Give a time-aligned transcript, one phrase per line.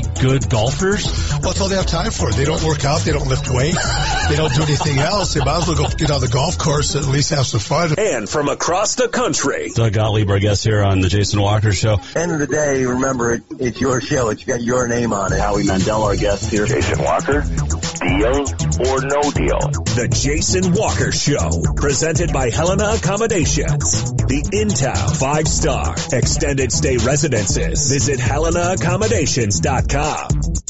[0.00, 1.04] good golfers?
[1.30, 2.30] Well, that's all they have time for.
[2.30, 3.00] They don't work out.
[3.02, 4.28] They don't lift weights.
[4.28, 5.34] They don't do anything else.
[5.34, 7.60] They might as well go get on the golf course and at least have some
[7.60, 7.94] fun.
[7.98, 11.98] And from across the country, Doug Gottlieb, our guest here on the Jason Walker Show.
[12.16, 14.30] End of the day, remember it, it's your show.
[14.30, 15.38] It's got your name on it.
[15.40, 16.66] Howie Mandel, our guest here.
[16.66, 18.46] Jason Walker, deal
[18.88, 19.60] or no deal?
[19.92, 24.12] The Jason Walker Show, presented by Helena Accommodations.
[24.12, 27.90] The in-town five-star extended stay residences.
[27.90, 29.81] Visit HelenaAccommodations.com.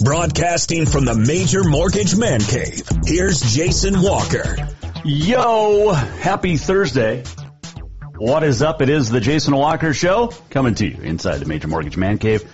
[0.03, 4.57] Broadcasting from the Major Mortgage Man Cave, here's Jason Walker.
[5.05, 7.23] Yo, happy Thursday.
[8.17, 8.81] What is up?
[8.83, 12.49] It is the Jason Walker Show coming to you inside the Major Mortgage Man Cave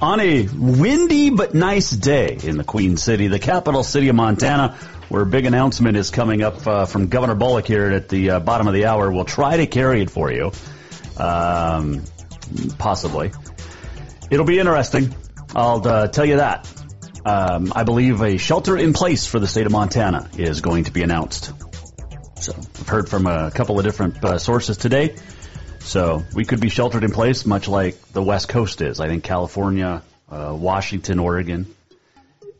[0.00, 4.76] on a windy but nice day in the Queen City, the capital city of Montana,
[5.08, 8.40] where a big announcement is coming up uh, from Governor Bullock here at the uh,
[8.40, 9.10] bottom of the hour.
[9.10, 10.52] We'll try to carry it for you,
[11.16, 12.02] um,
[12.78, 13.30] possibly.
[14.30, 15.14] It'll be interesting.
[15.54, 16.66] I'll uh, tell you that.
[17.24, 20.92] Um, I believe a shelter in place for the state of Montana is going to
[20.92, 21.52] be announced.
[22.40, 25.14] So I've heard from a couple of different uh, sources today.
[25.80, 28.98] So we could be sheltered in place, much like the West Coast is.
[28.98, 31.74] I think California, uh, Washington, Oregon,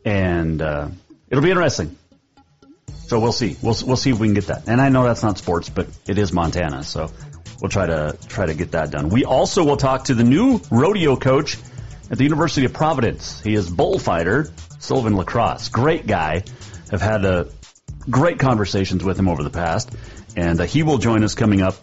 [0.05, 0.89] and uh,
[1.29, 1.97] it'll be interesting.
[3.07, 3.57] So we'll see.
[3.61, 4.67] We'll we'll see if we can get that.
[4.67, 7.11] And I know that's not sports, but it is Montana, so
[7.61, 9.09] we'll try to try to get that done.
[9.09, 11.57] We also will talk to the new rodeo coach
[12.13, 13.41] at the University of Providence.
[13.41, 15.69] He is bullfighter Sylvan La Cross.
[15.69, 16.43] Great guy.
[16.91, 17.49] Have had a
[18.07, 19.89] great conversations with him over the past,
[20.35, 21.73] and uh, he will join us coming up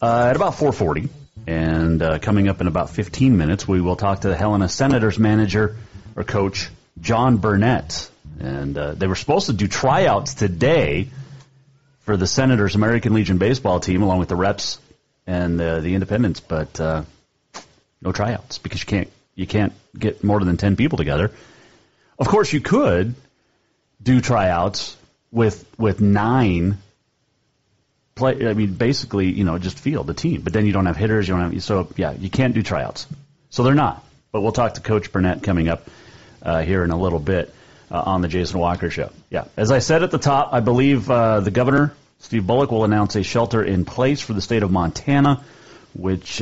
[0.00, 1.10] uh, at about 4:40.
[1.46, 5.18] And uh, coming up in about 15 minutes, we will talk to the Helena Senators
[5.18, 5.76] manager
[6.16, 8.10] or coach John Burnett.
[8.40, 11.10] And uh, they were supposed to do tryouts today
[12.00, 14.80] for the Senators American Legion baseball team, along with the reps
[15.26, 17.02] and uh, the independents, but uh,
[18.00, 21.30] no tryouts because you can't you can't get more than 10 people together.
[22.18, 23.14] Of course, you could
[24.02, 24.96] do tryouts
[25.30, 26.78] with with nine
[28.14, 28.48] play.
[28.48, 30.40] I mean, basically, you know, just field the team.
[30.40, 31.28] But then you don't have hitters.
[31.28, 33.06] You don't have so yeah, you can't do tryouts.
[33.50, 34.02] So they're not.
[34.32, 35.88] But we'll talk to Coach Burnett coming up
[36.42, 37.54] uh, here in a little bit
[37.90, 39.10] uh, on the Jason Walker Show.
[39.30, 42.84] Yeah, as I said at the top, I believe uh, the governor Steve Bullock will
[42.84, 45.44] announce a shelter in place for the state of Montana,
[45.94, 46.40] which.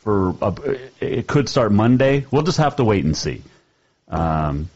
[0.00, 0.54] For uh,
[1.00, 2.26] it could start Monday.
[2.30, 3.42] We'll just have to wait and see.
[4.08, 4.70] Um,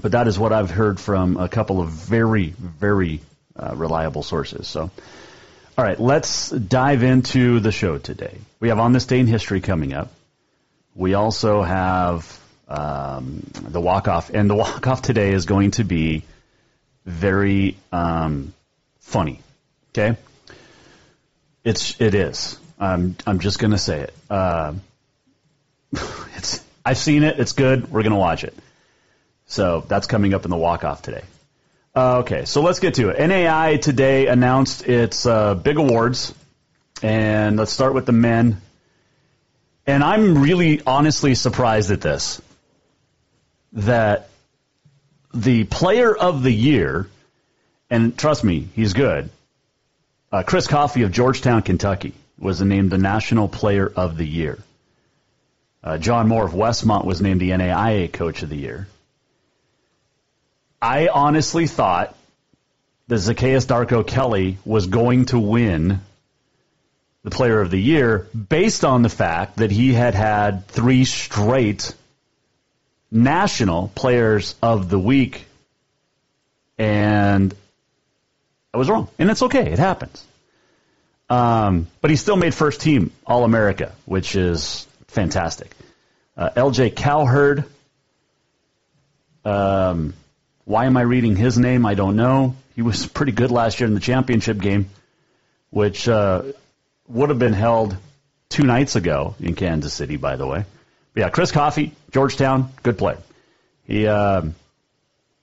[0.00, 3.20] but that is what I've heard from a couple of very, very
[3.56, 4.68] uh, reliable sources.
[4.68, 4.90] So,
[5.76, 8.38] all right, let's dive into the show today.
[8.60, 10.12] We have on this day in history coming up.
[10.94, 15.84] We also have um, the walk off, and the walk off today is going to
[15.84, 16.24] be
[17.04, 18.52] very um,
[19.00, 19.40] funny.
[19.90, 20.16] Okay,
[21.64, 22.58] it's it is.
[22.78, 24.14] I'm I'm just gonna say it.
[24.30, 24.74] Uh,
[26.36, 27.38] it's I've seen it.
[27.40, 27.90] It's good.
[27.90, 28.54] We're gonna watch it.
[29.46, 31.22] So that's coming up in the walk off today.
[31.96, 33.18] Uh, okay, so let's get to it.
[33.18, 36.34] NAIA today announced its uh, big awards,
[37.02, 38.60] and let's start with the men.
[39.86, 42.40] And I'm really honestly surprised at this
[43.72, 44.28] that
[45.34, 47.08] the player of the year,
[47.90, 49.30] and trust me, he's good.
[50.30, 54.58] Uh, Chris Coffey of Georgetown, Kentucky was named the National Player of the Year.
[55.82, 58.88] Uh, John Moore of Westmont was named the NAIA Coach of the Year.
[60.80, 62.14] I honestly thought
[63.08, 66.00] that Zacchaeus Darko Kelly was going to win
[67.24, 71.94] the Player of the Year based on the fact that he had had three straight
[73.10, 75.46] National Players of the Week,
[76.76, 77.54] and
[78.72, 79.08] I was wrong.
[79.18, 80.24] And it's okay, it happens.
[81.30, 85.70] Um, but he still made first team All America, which is fantastic.
[86.36, 87.64] Uh, LJ Cowherd.
[89.44, 90.14] Um,
[90.64, 91.86] why am I reading his name?
[91.86, 92.54] I don't know.
[92.76, 94.88] He was pretty good last year in the championship game,
[95.70, 96.42] which uh,
[97.08, 97.96] would have been held
[98.48, 100.64] two nights ago in Kansas City, by the way.
[101.14, 103.18] But yeah, Chris Coffey, Georgetown, good player.
[103.84, 104.42] He uh,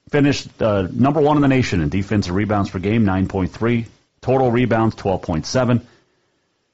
[0.09, 3.85] finished number one in the nation in defensive rebounds per game, 9.3.
[4.25, 5.85] Total rebounds, 12.7.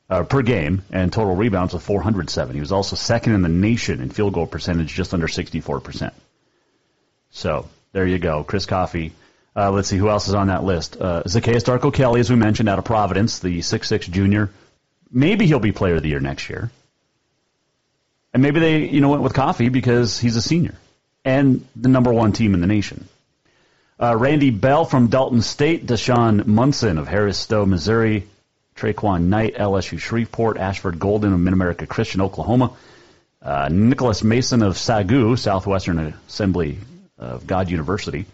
[0.10, 2.56] uh, per game and total rebounds of 407.
[2.56, 6.14] He was also second in the nation in field goal percentage, just under 64%.
[7.32, 8.46] So there you go.
[8.46, 9.12] Chris Coffey.
[9.54, 10.96] Uh, let's see who else is on that list.
[10.96, 14.50] Uh, Zacchaeus Darko Kelly, as we mentioned, out of Providence, the six-six junior.
[15.12, 16.72] Maybe he'll be player of the year next year.
[18.34, 20.76] And maybe they, you know, went with Coffey because he's a senior
[21.26, 23.10] and the number one team in the nation.
[24.02, 28.28] Uh, Randy Bell from Dalton State, Deshaun Munson of Harris Stowe, Missouri,
[28.76, 32.74] Traquan Knight, LSU Shreveport, Ashford Golden of Mid America Christian, Oklahoma,
[33.44, 36.80] uh, Nicholas Mason of Sagu, Southwestern Assembly
[37.20, 38.26] of God University,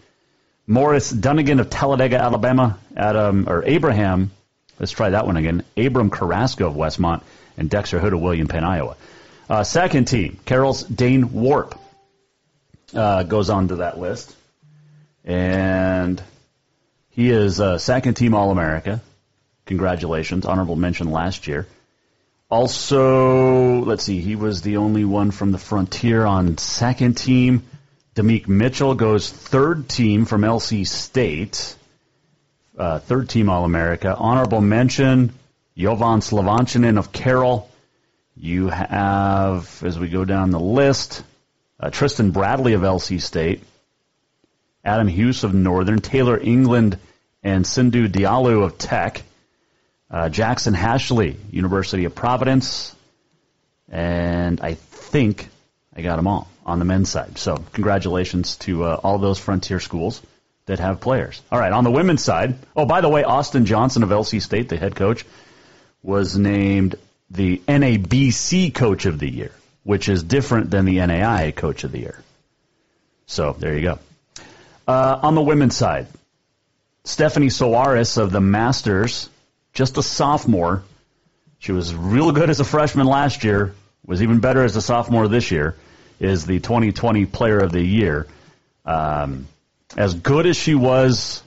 [0.66, 4.30] Morris Dunnigan of Talladega, Alabama, Adam or Abraham,
[4.78, 7.20] let's try that one again, Abram Carrasco of Westmont,
[7.58, 8.96] and Dexter Hood of William Penn, Iowa.
[9.50, 11.78] Uh, second team, Carroll's Dane Warp
[12.94, 14.34] uh, goes on to that list,
[15.24, 16.22] and
[17.10, 19.00] he is a second team All America.
[19.66, 20.46] Congratulations.
[20.46, 21.66] Honorable mention last year.
[22.50, 27.64] Also, let's see, he was the only one from the Frontier on second team.
[28.14, 31.76] Demeek Mitchell goes third team from LC State.
[32.76, 34.14] Uh, third team All America.
[34.16, 35.34] Honorable mention,
[35.76, 37.68] Jovan Slovanchinin of Carroll.
[38.34, 41.22] You have, as we go down the list,
[41.78, 43.62] uh, Tristan Bradley of LC State.
[44.84, 46.00] Adam Hughes of Northern.
[46.00, 46.98] Taylor England
[47.42, 49.22] and Sindhu Diallo of Tech.
[50.10, 52.96] Uh, Jackson Hashley, University of Providence,
[53.90, 55.48] and I think
[55.94, 57.36] I got them all on the men's side.
[57.36, 60.22] So congratulations to uh, all those frontier schools
[60.64, 61.42] that have players.
[61.50, 62.56] All right, on the women's side.
[62.76, 65.24] Oh, by the way, Austin Johnson of LC State, the head coach,
[66.02, 66.94] was named
[67.30, 69.52] the NABC Coach of the Year,
[69.82, 72.22] which is different than the NAIA Coach of the Year.
[73.26, 73.98] So there you go.
[74.88, 76.06] Uh, on the women's side,
[77.04, 79.28] Stephanie Soares of the Masters
[79.74, 80.82] just a sophomore.
[81.58, 83.74] She was real good as a freshman last year,
[84.06, 85.76] was even better as a sophomore this year,
[86.18, 88.28] is the 2020 Player of the Year.
[88.86, 89.46] Um,
[89.94, 91.42] as good as she was,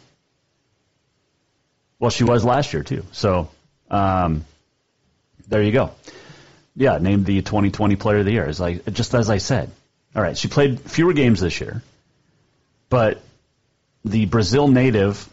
[1.97, 3.03] well, she was last year too.
[3.11, 3.49] So
[3.89, 4.45] um,
[5.47, 5.89] there you go.
[6.75, 9.71] Yeah, named the 2020 Player of the Year, as I, just as I said.
[10.15, 11.81] All right, she played fewer games this year,
[12.87, 13.19] but
[14.03, 15.27] the Brazil native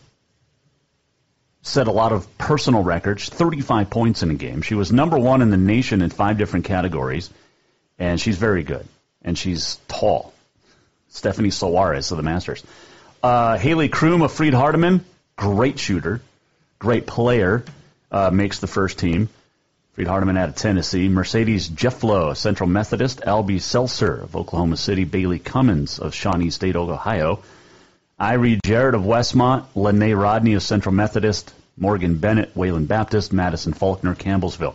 [1.63, 4.63] set a lot of personal records, 35 points in a game.
[4.63, 7.31] She was number one in the nation in five different categories,
[7.99, 8.87] and she's very good.
[9.23, 10.33] And she's tall.
[11.09, 12.63] Stephanie Soares of the Masters.
[13.23, 15.01] Uh, Haley Kroom of Freed Hardeman,
[15.37, 16.21] great shooter,
[16.79, 17.65] great player,
[18.13, 19.29] uh, makes the first team.
[19.95, 21.09] Freed Hardeman out of Tennessee.
[21.09, 23.23] Mercedes Jefflo, Central Methodist.
[23.23, 25.05] Albie Seltzer of Oklahoma City.
[25.05, 27.43] Bailey Cummins of Shawnee State, Ohio.
[28.21, 34.15] Irie Jarrett of Westmont, Lene Rodney of Central Methodist, Morgan Bennett, Wayland Baptist, Madison Faulkner,
[34.17, 34.75] Campbellsville.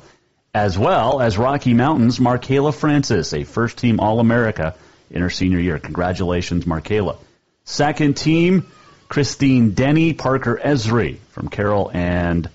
[0.54, 4.76] As well as Rocky Mountains, Markayla Francis, a first team All America
[5.10, 5.78] in her senior year.
[5.80, 7.18] Congratulations, Markayla.
[7.66, 8.66] Second team,
[9.10, 12.50] Christine Denny, Parker Esri from Carroll and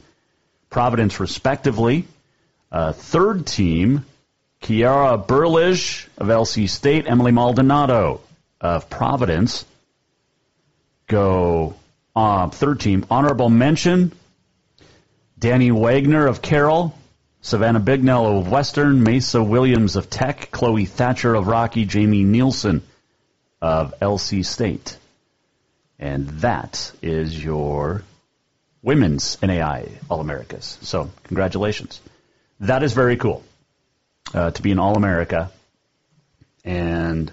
[0.70, 2.06] Providence, respectively.
[2.72, 4.04] Uh, third team,
[4.62, 8.20] Kiara Burlish of LC State, Emily Maldonado
[8.60, 9.64] of Providence,
[11.08, 11.74] go
[12.14, 13.06] uh, third team.
[13.10, 14.12] Honorable mention
[15.38, 16.94] Danny Wagner of Carroll,
[17.40, 22.82] Savannah Bignell of Western, Mesa Williams of Tech, Chloe Thatcher of Rocky, Jamie Nielsen
[23.60, 24.96] of LC State.
[25.98, 28.02] And that is your
[28.82, 30.78] women's NAIA All Americas.
[30.82, 32.00] So, congratulations.
[32.60, 33.42] That is very cool
[34.34, 35.50] uh, to be an All America.
[36.64, 37.32] And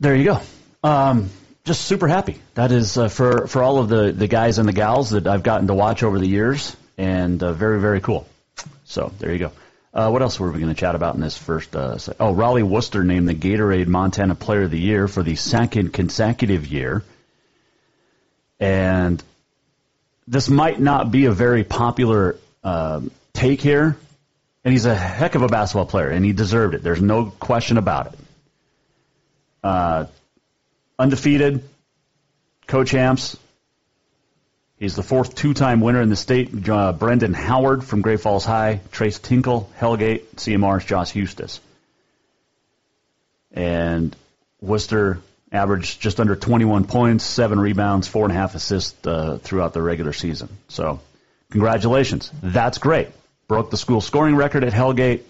[0.00, 0.40] there you go.
[0.82, 1.30] Um,
[1.64, 2.40] just super happy.
[2.54, 5.42] That is uh, for for all of the the guys and the gals that I've
[5.42, 8.26] gotten to watch over the years, and uh, very very cool.
[8.84, 9.52] So there you go.
[9.92, 11.74] Uh, what else were we going to chat about in this first?
[11.74, 15.92] Uh, oh, Raleigh Worcester named the Gatorade Montana Player of the Year for the second
[15.92, 17.02] consecutive year,
[18.60, 19.22] and
[20.26, 23.00] this might not be a very popular uh,
[23.32, 23.96] take here,
[24.64, 26.82] and he's a heck of a basketball player, and he deserved it.
[26.82, 28.18] There's no question about it.
[30.98, 31.62] Undefeated,
[32.66, 33.36] co-champs.
[34.78, 36.68] He's the fourth two-time winner in the state.
[36.68, 41.60] Uh, Brendan Howard from Great Falls High, Trace Tinkle, Hellgate, CMR's Josh Eustace.
[43.52, 44.14] And
[44.60, 49.72] Worcester averaged just under 21 points, seven rebounds, four and a half assists uh, throughout
[49.72, 50.48] the regular season.
[50.68, 51.00] So,
[51.50, 52.30] congratulations.
[52.42, 53.08] That's great.
[53.48, 55.22] Broke the school scoring record at Hellgate,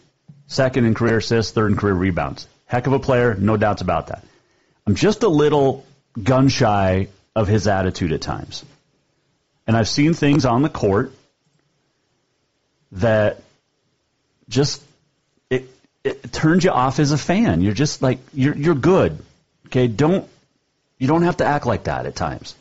[0.47, 2.49] second in career assists, third in career rebounds.
[2.67, 4.25] Heck of a player, no doubts about that.
[4.89, 5.85] I'm just a little
[6.21, 8.65] gun shy of his attitude at times.
[9.67, 11.13] And I've seen things on the court
[12.93, 13.43] that
[14.49, 14.83] just
[15.51, 15.69] it
[16.05, 17.61] it turns you off as a fan.
[17.61, 19.19] You're just like you're you're good.
[19.67, 20.27] Okay, don't
[20.97, 22.55] you don't have to act like that at times.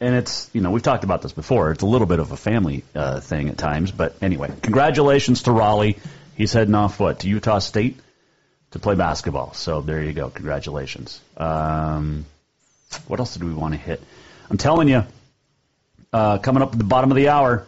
[0.00, 1.70] And it's you know we've talked about this before.
[1.70, 5.52] It's a little bit of a family uh, thing at times, but anyway, congratulations to
[5.52, 5.98] Raleigh.
[6.36, 8.00] He's heading off what to Utah State
[8.72, 9.52] to play basketball.
[9.54, 10.30] So there you go.
[10.30, 11.20] Congratulations.
[11.36, 12.26] Um,
[13.06, 14.02] what else did we want to hit?
[14.50, 15.04] I'm telling you,
[16.12, 17.66] uh, coming up at the bottom of the hour,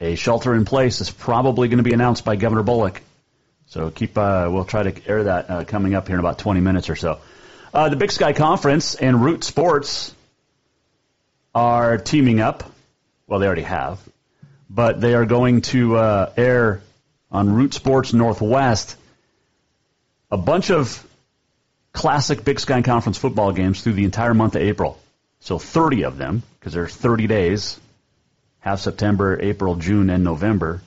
[0.00, 3.02] a shelter in place is probably going to be announced by Governor Bullock.
[3.66, 6.60] So keep, uh, we'll try to air that uh, coming up here in about 20
[6.60, 7.20] minutes or so.
[7.72, 10.14] Uh, the Big Sky Conference and Root Sports
[11.54, 12.64] are teaming up.
[13.26, 14.00] Well, they already have,
[14.68, 16.82] but they are going to uh, air
[17.30, 18.96] on Root Sports Northwest
[20.30, 21.06] a bunch of
[21.92, 24.98] classic Big Sky Conference football games through the entire month of April.
[25.40, 27.80] So 30 of them, because there's 30 days,
[28.60, 30.82] half September, April, June, and November.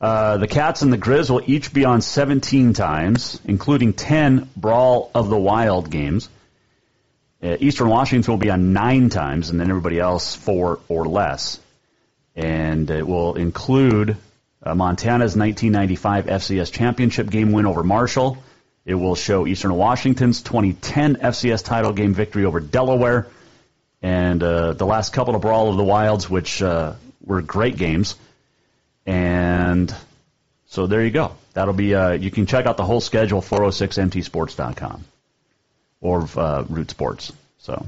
[0.00, 5.10] Uh, the Cats and the Grizz will each be on 17 times, including 10 Brawl
[5.14, 6.28] of the Wild games.
[7.42, 11.60] Uh, Eastern Washington will be on nine times, and then everybody else four or less.
[12.34, 14.16] And it will include
[14.62, 18.38] uh, Montana's 1995 FCS championship game win over Marshall.
[18.84, 23.28] It will show Eastern Washington's 2010 FCS title game victory over Delaware,
[24.02, 28.16] and uh, the last couple of Brawl of the Wilds, which uh, were great games.
[29.06, 29.94] And
[30.66, 31.36] so there you go.
[31.54, 31.94] That'll be.
[31.94, 35.04] Uh, you can check out the whole schedule 406mtsports.com
[36.00, 37.32] or uh, Root Sports.
[37.58, 37.86] So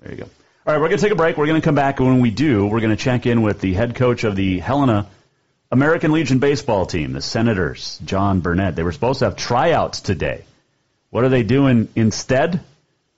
[0.00, 0.28] there you go.
[0.66, 1.36] All right, we're going to take a break.
[1.36, 1.98] We're going to come back.
[1.98, 4.58] And when we do, we're going to check in with the head coach of the
[4.60, 5.08] Helena
[5.72, 8.74] American Legion baseball team, the Senators, John Burnett.
[8.74, 10.44] They were supposed to have tryouts today.
[11.10, 12.60] What are they doing instead?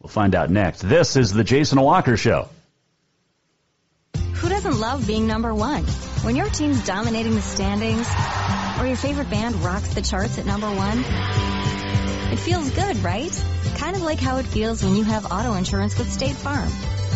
[0.01, 0.83] We'll find out next.
[0.83, 2.49] This is the Jason Walker Show.
[4.35, 5.85] Who doesn't love being number one?
[6.25, 8.07] When your team's dominating the standings,
[8.79, 10.99] or your favorite band rocks the charts at number one,
[12.33, 13.45] it feels good, right?
[13.77, 16.69] Kind of like how it feels when you have auto insurance with State Farm.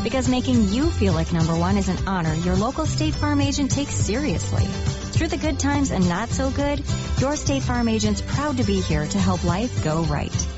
[0.07, 3.73] Because making you feel like number one is an honor your local State Farm agent
[3.73, 4.65] takes seriously.
[4.65, 6.81] Through the good times and not so good,
[7.19, 10.49] your State Farm agent's proud to be here to help life go right.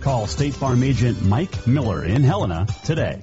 [0.00, 3.22] Call State Farm agent Mike Miller in Helena today.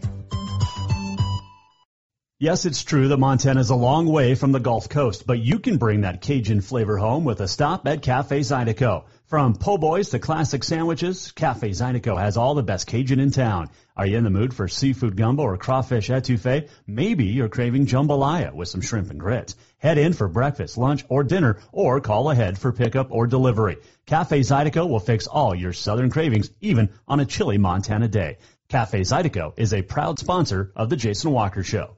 [2.39, 5.59] Yes, it's true that Montana is a long way from the Gulf Coast, but you
[5.59, 9.03] can bring that Cajun flavor home with a stop at Cafe Zydeco.
[9.33, 13.71] From po' boys to classic sandwiches, Cafe Zydeco has all the best Cajun in town.
[13.97, 16.69] Are you in the mood for seafood gumbo or crawfish etouffee?
[16.85, 19.55] Maybe you're craving jambalaya with some shrimp and grits.
[19.79, 23.77] Head in for breakfast, lunch, or dinner, or call ahead for pickup or delivery.
[24.05, 28.37] Cafe Zydeco will fix all your southern cravings, even on a chilly Montana day.
[28.69, 31.97] Cafe Zydeco is a proud sponsor of the Jason Walker Show.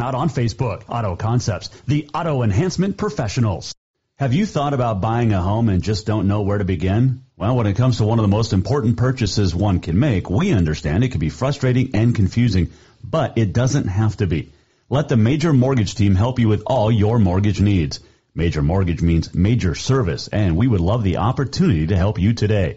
[0.00, 0.82] out on Facebook.
[0.88, 3.74] Auto Concepts, the auto enhancement professionals.
[4.18, 7.22] Have you thought about buying a home and just don't know where to begin?
[7.36, 10.52] Well, when it comes to one of the most important purchases one can make, we
[10.52, 12.70] understand it can be frustrating and confusing,
[13.02, 14.52] but it doesn't have to be.
[14.90, 18.00] Let the Major Mortgage team help you with all your mortgage needs.
[18.34, 22.76] Major Mortgage means major service, and we would love the opportunity to help you today.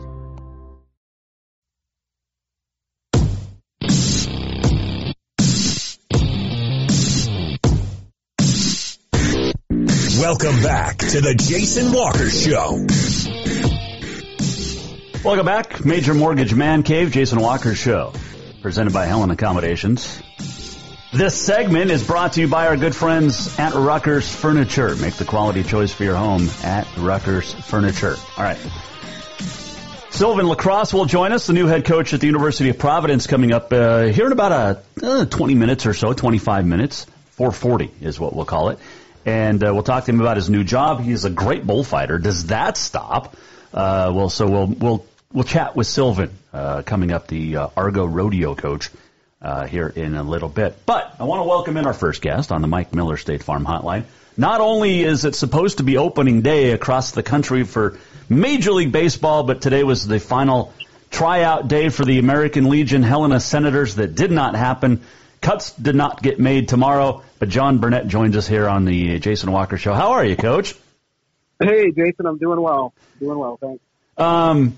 [10.21, 12.85] Welcome back to the Jason Walker Show.
[15.25, 18.13] Welcome back, Major Mortgage Man Cave, Jason Walker Show,
[18.61, 20.21] presented by Helena Accommodations.
[21.11, 24.95] This segment is brought to you by our good friends at Ruckers Furniture.
[24.95, 28.15] Make the quality choice for your home at Ruckers Furniture.
[28.37, 28.59] All right.
[30.11, 33.25] Sylvan La Cross will join us, the new head coach at the University of Providence,
[33.25, 37.07] coming up uh, here in about a uh, 20 minutes or so, 25 minutes.
[37.31, 38.77] 440 is what we'll call it
[39.25, 41.01] and uh, we'll talk to him about his new job.
[41.01, 42.17] He's a great bullfighter.
[42.17, 43.35] Does that stop?
[43.73, 48.05] Uh, well, so we'll we'll we'll chat with Sylvan uh, coming up, the uh, Argo
[48.05, 48.89] Rodeo coach,
[49.41, 50.77] uh, here in a little bit.
[50.85, 53.65] But I want to welcome in our first guest on the Mike Miller State Farm
[53.65, 54.03] Hotline.
[54.37, 57.97] Not only is it supposed to be opening day across the country for
[58.29, 60.73] Major League Baseball, but today was the final
[61.09, 65.01] tryout day for the American Legion Helena Senators that did not happen.
[65.41, 69.51] Cuts did not get made tomorrow, but John Burnett joins us here on the Jason
[69.51, 69.93] Walker Show.
[69.93, 70.75] How are you, Coach?
[71.59, 72.93] Hey, Jason, I'm doing well.
[73.19, 73.83] Doing well, thanks.
[74.17, 74.77] Um,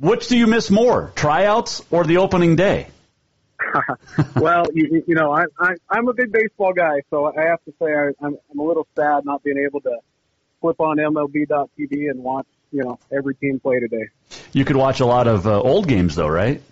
[0.00, 2.88] which do you miss more, tryouts or the opening day?
[4.36, 7.74] well, you, you know, I, I, I'm a big baseball guy, so I have to
[7.78, 9.98] say I, I'm, I'm a little sad not being able to
[10.60, 14.08] flip on MLB.tv and watch, you know, every team play today.
[14.52, 16.62] You could watch a lot of uh, old games, though, right?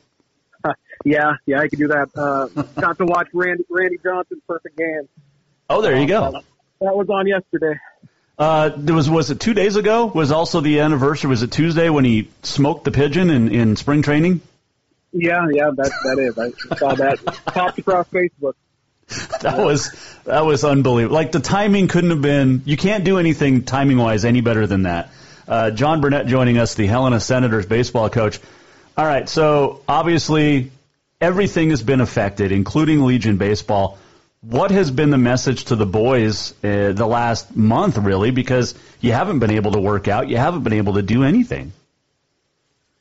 [1.05, 2.11] Yeah, yeah, I can do that.
[2.17, 2.47] Uh,
[2.81, 5.09] got to watch Randy Randy Johnson's perfect game.
[5.69, 6.25] Oh, there you go.
[6.25, 6.41] Uh,
[6.81, 7.79] that was on yesterday.
[8.39, 10.07] Uh, there was was it two days ago?
[10.07, 11.31] Was also the anniversary?
[11.31, 14.41] Was it Tuesday when he smoked the pigeon in in spring training?
[15.13, 16.39] Yeah, yeah, that that is.
[16.39, 18.55] I saw that popped across Facebook.
[19.43, 19.91] That was
[20.25, 21.15] that was unbelievable.
[21.15, 22.63] Like the timing couldn't have been.
[22.65, 25.11] You can't do anything timing wise any better than that.
[25.47, 28.41] Uh, John Burnett joining us, the Helena Senators baseball coach.
[28.97, 30.71] All right, so obviously
[31.23, 33.97] everything has been affected, including Legion baseball.
[34.41, 38.33] What has been the message to the boys uh, the last month, really?
[38.33, 41.73] Because you haven't been able to work out, you haven't been able to do anything.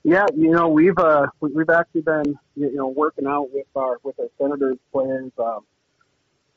[0.03, 4.19] Yeah, you know we've uh, we've actually been you know working out with our with
[4.19, 5.65] our Senators players um,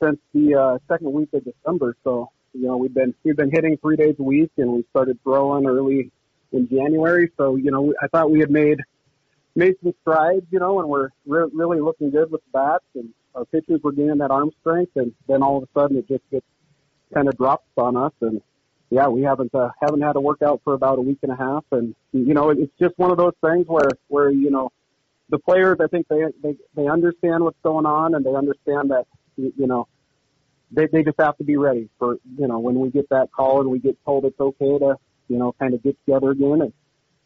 [0.02, 1.94] since the uh, second week of December.
[2.04, 5.18] So you know we've been we've been hitting three days a week, and we started
[5.22, 6.10] throwing early
[6.52, 7.32] in January.
[7.36, 8.80] So you know I thought we had made
[9.54, 13.10] made some strides, you know, and we're re- really looking good with the bats and
[13.34, 16.22] our pitchers were gaining that arm strength, and then all of a sudden it just
[16.30, 16.46] gets
[17.12, 18.40] kind of drops on us, and
[18.90, 21.64] yeah, we haven't uh, haven't had a workout for about a week and a half,
[21.72, 24.70] and you know, it's just one of those things where where you know
[25.30, 29.06] the players, I think they they they understand what's going on, and they understand that
[29.36, 29.88] you know
[30.70, 33.60] they they just have to be ready for you know when we get that call
[33.60, 34.96] and we get told it's okay to
[35.28, 36.72] you know kind of get together again and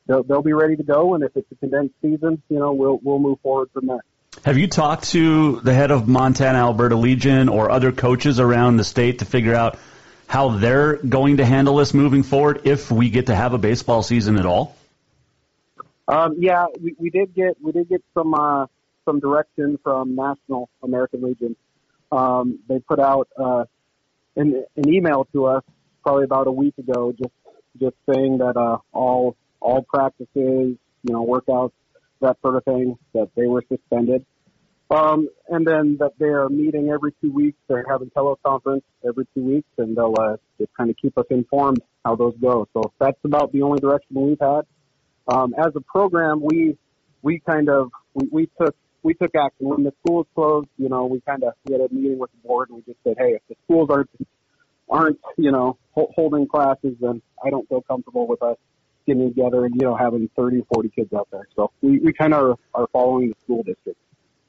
[0.09, 1.15] they'll, they'll be ready to go.
[1.15, 4.03] And if it's a condensed season, you know, we'll we'll move forward from there.
[4.45, 8.85] Have you talked to the head of Montana Alberta Legion or other coaches around the
[8.85, 9.79] state to figure out
[10.27, 14.03] how they're going to handle this moving forward if we get to have a baseball
[14.03, 14.77] season at all?
[16.07, 18.67] Um, yeah, we, we did get we did get some uh,
[19.05, 21.57] some direction from National American Legion.
[22.11, 23.65] Um, they put out uh,
[24.37, 25.65] an, an email to us
[26.03, 27.35] probably about a week ago, just
[27.79, 30.29] just saying that uh, all all practices,
[31.03, 31.73] you know, workouts,
[32.21, 34.25] that sort of thing, that they were suspended.
[34.91, 37.59] Um, and then that they are meeting every two weeks.
[37.69, 41.83] They're having teleconference every two weeks, and they'll uh, just kind of keep us informed
[42.05, 42.67] how those go.
[42.73, 44.63] So that's about the only direction we've had.
[45.29, 46.79] Um, as a program, we
[47.21, 50.69] we kind of we, we took we took action when the schools closed.
[50.79, 53.03] You know, we kind of we had a meeting with the board, and we just
[53.05, 54.11] said, hey, if the schools aren't
[54.89, 58.57] aren't you know holding classes, then I don't feel comfortable with us
[59.09, 61.49] getting together and, you know, having 30, 40 kids out there.
[61.57, 63.99] So we, we kind of are, are following the school district.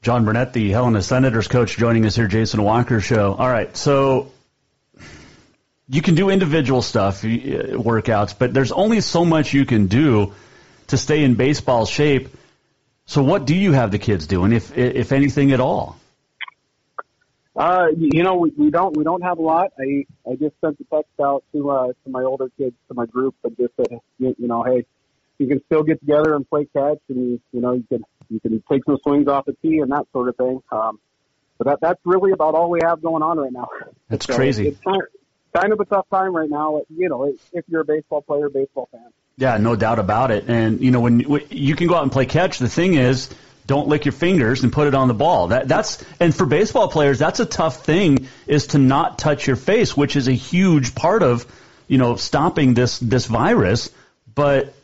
[0.02, 3.34] John Burnett, the Helena Senators coach, joining us here, Jason Walker show.
[3.34, 4.32] All right, so
[5.88, 10.32] you can do individual stuff, uh, workouts, but there's only so much you can do
[10.86, 12.28] to stay in baseball shape.
[13.04, 15.99] So what do you have the kids doing, if if anything at all?
[17.60, 19.70] Uh, you know, we, we don't we don't have a lot.
[19.78, 23.04] I I just sent the text out to uh to my older kids to my
[23.04, 24.86] group and just said you, you know hey
[25.36, 28.62] you can still get together and play catch, and you know you can you can
[28.70, 30.62] take some swings off the tee and that sort of thing.
[30.72, 31.00] Um,
[31.58, 33.68] but that that's really about all we have going on right now.
[34.08, 34.68] That's So crazy.
[34.68, 35.08] It's kind of,
[35.54, 36.80] kind of a tough time right now.
[36.88, 39.04] You know, if you're a baseball player, baseball fan.
[39.36, 40.44] Yeah, no doubt about it.
[40.48, 43.30] And you know, when when you can go out and play catch, the thing is,
[43.70, 45.46] don't lick your fingers and put it on the ball.
[45.46, 49.54] That that's and for baseball players, that's a tough thing is to not touch your
[49.54, 51.46] face, which is a huge part of
[51.86, 53.88] you know stopping this this virus.
[54.34, 54.74] But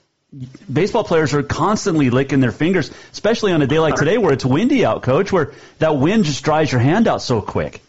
[0.73, 4.45] baseball players are constantly licking their fingers, especially on a day like today where it's
[4.45, 7.83] windy out, coach, where that wind just dries your hand out so quick.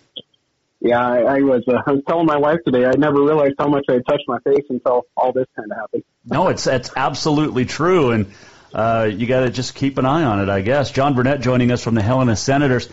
[0.80, 1.64] Yeah, I, I was.
[1.68, 2.86] Uh, I was telling my wife today.
[2.86, 5.78] I never realized how much I had touched my face until all this kind of
[5.78, 6.04] happened.
[6.26, 8.26] No, it's it's absolutely true, and
[8.74, 10.92] uh, you got to just keep an eye on it, I guess.
[10.92, 12.90] John Burnett joining us from the Helena Senators.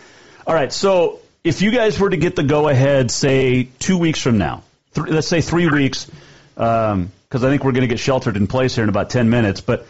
[0.47, 4.21] All right, so if you guys were to get the go ahead, say two weeks
[4.21, 6.09] from now, th- let's say three weeks,
[6.53, 9.61] because I think we're going to get sheltered in place here in about ten minutes,
[9.61, 9.85] but.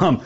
[0.00, 0.22] Um,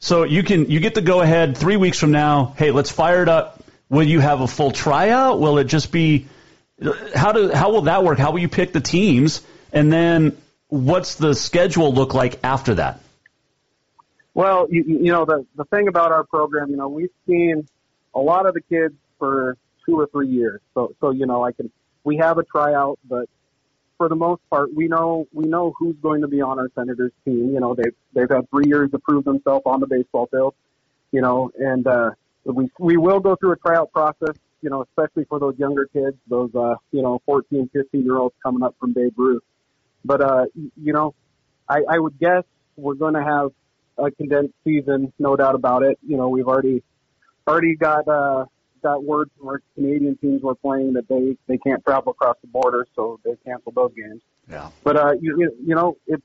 [0.00, 2.54] so you can you get the go ahead three weeks from now.
[2.56, 3.62] Hey, let's fire it up.
[3.88, 5.40] Will you have a full tryout?
[5.40, 6.26] Will it just be
[7.14, 8.18] how do how will that work?
[8.18, 9.42] How will you pick the teams?
[9.72, 10.36] And then
[10.68, 13.00] what's the schedule look like after that?
[14.38, 17.66] Well, you, you know the the thing about our program, you know, we've seen
[18.14, 20.60] a lot of the kids for two or three years.
[20.74, 21.72] So so you know, I can
[22.04, 23.28] we have a tryout, but
[23.96, 27.10] for the most part, we know we know who's going to be on our Senators
[27.24, 27.52] team.
[27.52, 30.54] You know, they've they've had three years to prove themselves on the baseball field.
[31.10, 32.10] You know, and uh,
[32.44, 34.36] we we will go through a tryout process.
[34.62, 38.36] You know, especially for those younger kids, those uh, you know, 14, 15 year olds
[38.40, 39.42] coming up from Babe Ruth.
[40.04, 41.16] But uh, you know,
[41.68, 42.44] I, I would guess
[42.76, 43.50] we're going to have
[43.98, 45.98] a condensed season, no doubt about it.
[46.06, 46.82] You know, we've already
[47.46, 48.44] already got uh,
[48.82, 52.48] got word from our Canadian teams we're playing that they they can't travel across the
[52.48, 54.22] border, so they canceled those games.
[54.50, 54.70] Yeah.
[54.84, 56.22] But uh, you you- know, it's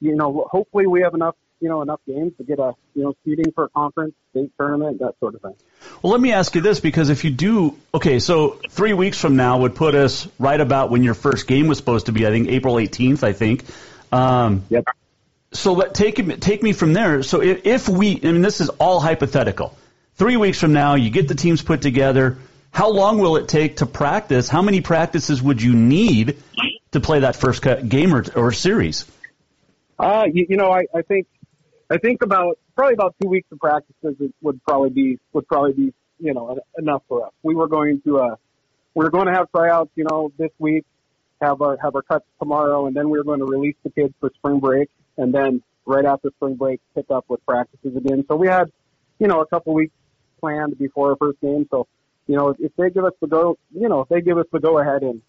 [0.00, 3.14] you know, hopefully we have enough you know enough games to get a you know
[3.24, 5.54] seeding for a conference, state tournament, that sort of thing.
[6.02, 9.36] Well, let me ask you this because if you do, okay, so three weeks from
[9.36, 12.26] now would put us right about when your first game was supposed to be.
[12.26, 13.22] I think April 18th.
[13.22, 13.64] I think.
[14.10, 14.84] Um, yep.
[15.52, 17.22] So let take take me from there.
[17.22, 19.76] So if, if we, I mean, this is all hypothetical.
[20.14, 22.38] Three weeks from now, you get the teams put together.
[22.70, 24.48] How long will it take to practice?
[24.48, 26.42] How many practices would you need
[26.92, 29.04] to play that first cut game or, or series?
[29.98, 31.26] Uh, you, you know, I, I think,
[31.90, 35.94] I think about probably about two weeks of practices would probably be would probably be
[36.20, 37.32] you know enough for us.
[37.42, 38.36] We were going to uh,
[38.94, 40.84] we were going to have tryouts, you know, this week,
[41.40, 44.14] have our have our cuts tomorrow, and then we were going to release the kids
[44.20, 48.24] for spring break, and then right after spring break, pick up with practices again.
[48.28, 48.70] So we had,
[49.18, 49.92] you know, a couple weeks
[50.40, 51.66] planned before our first game.
[51.70, 51.86] So,
[52.26, 54.60] you know, if they give us the go, you know, if they give us the
[54.60, 55.20] go ahead in,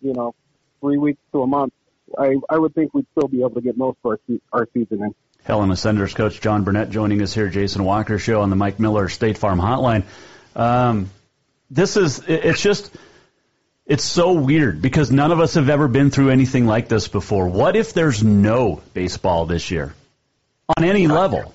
[0.00, 0.34] you know,
[0.80, 1.72] three weeks to a month,
[2.18, 4.18] I I would think we'd still be able to get most of our
[4.52, 5.14] our season in.
[5.44, 9.08] Helena Senators coach John Burnett joining us here, Jason Walker show on the Mike Miller
[9.08, 10.04] State Farm Hotline.
[10.56, 11.10] Um,
[11.70, 12.94] this is it- it's just
[13.88, 17.48] it's so weird because none of us have ever been through anything like this before.
[17.48, 19.94] What if there's no baseball this year
[20.76, 21.54] on any level?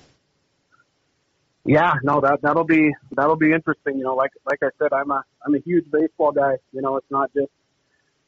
[1.64, 3.96] Yeah, no, that that'll be that'll be interesting.
[3.98, 6.56] You know, like like I said, I'm a I'm a huge baseball guy.
[6.72, 7.50] You know, it's not just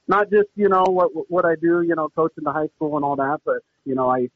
[0.06, 1.82] not just you know what what I do.
[1.82, 4.30] You know, coaching the high school and all that, but you know, I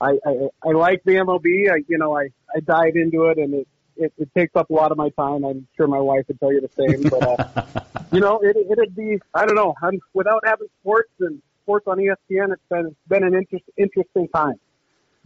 [0.00, 1.70] I I, I like the MLB.
[1.70, 4.72] I you know I I dive into it, and it, it it takes up a
[4.72, 5.44] lot of my time.
[5.44, 7.02] I'm sure my wife would tell you the same.
[7.08, 9.74] But uh, you know, it it'd be I don't know.
[9.82, 14.28] I'm, without having sports and sports on ESPN, it's been it's been an interest, interesting
[14.28, 14.54] time.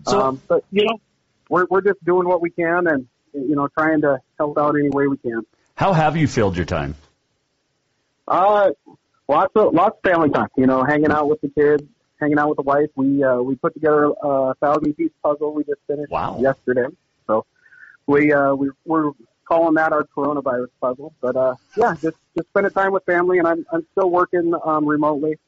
[0.07, 0.99] So- um, but you know,
[1.49, 4.89] we're we're just doing what we can and you know trying to help out any
[4.91, 5.43] way we can.
[5.75, 6.95] How have you filled your time?
[8.29, 8.71] Uh,
[9.29, 10.49] lots of lots of family time.
[10.57, 11.83] You know, hanging out with the kids,
[12.21, 12.89] hanging out with the wife.
[12.95, 16.39] We uh, we put together a thousand piece puzzle we just finished Wow.
[16.41, 16.87] yesterday.
[18.07, 19.13] We uh, we we're
[19.51, 21.15] calling that our coronavirus puzzle.
[21.21, 24.87] But uh, yeah, just just spending time with family, and I'm I'm still working um,
[24.87, 25.39] remotely.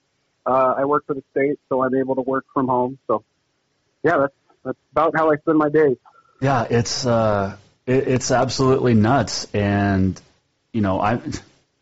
[0.45, 2.99] Uh, I work for the state, so I'm able to work from home.
[3.07, 3.25] So
[4.03, 4.35] yeah, that's
[4.65, 5.97] that's about how I spend my days.
[6.41, 10.21] Yeah, it's uh, it, it's absolutely nuts, and
[10.73, 11.21] you know, I,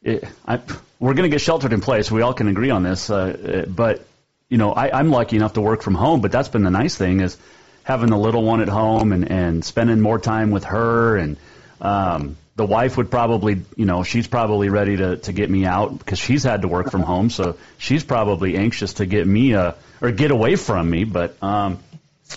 [0.02, 0.60] it, I
[0.98, 2.10] we're to get sheltered in place.
[2.10, 4.04] We all can agree on this, uh, but
[4.50, 6.20] you know, I, I'm lucky enough to work from home.
[6.20, 7.38] But that's been the nice thing is
[7.84, 11.36] having the little one at home and and spending more time with her and.
[11.80, 15.96] Um, the wife would probably, you know, she's probably ready to, to get me out
[15.98, 19.72] because she's had to work from home, so she's probably anxious to get me uh,
[20.02, 21.04] or get away from me.
[21.04, 21.78] But um,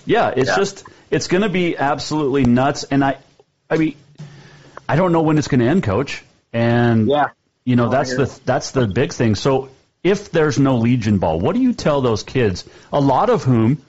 [0.05, 0.55] yeah, it's Yeah.
[0.55, 3.17] just it's going to be absolutely nuts, and I,
[3.69, 3.95] I mean,
[4.87, 6.23] I don't know when it's going to end, Coach.
[6.53, 7.31] And Yeah.
[7.65, 9.35] you know No, that's the that's the big thing.
[9.35, 9.71] So
[10.03, 12.63] if there's no Legion ball, what do you tell those kids?
[12.93, 13.81] A lot of whom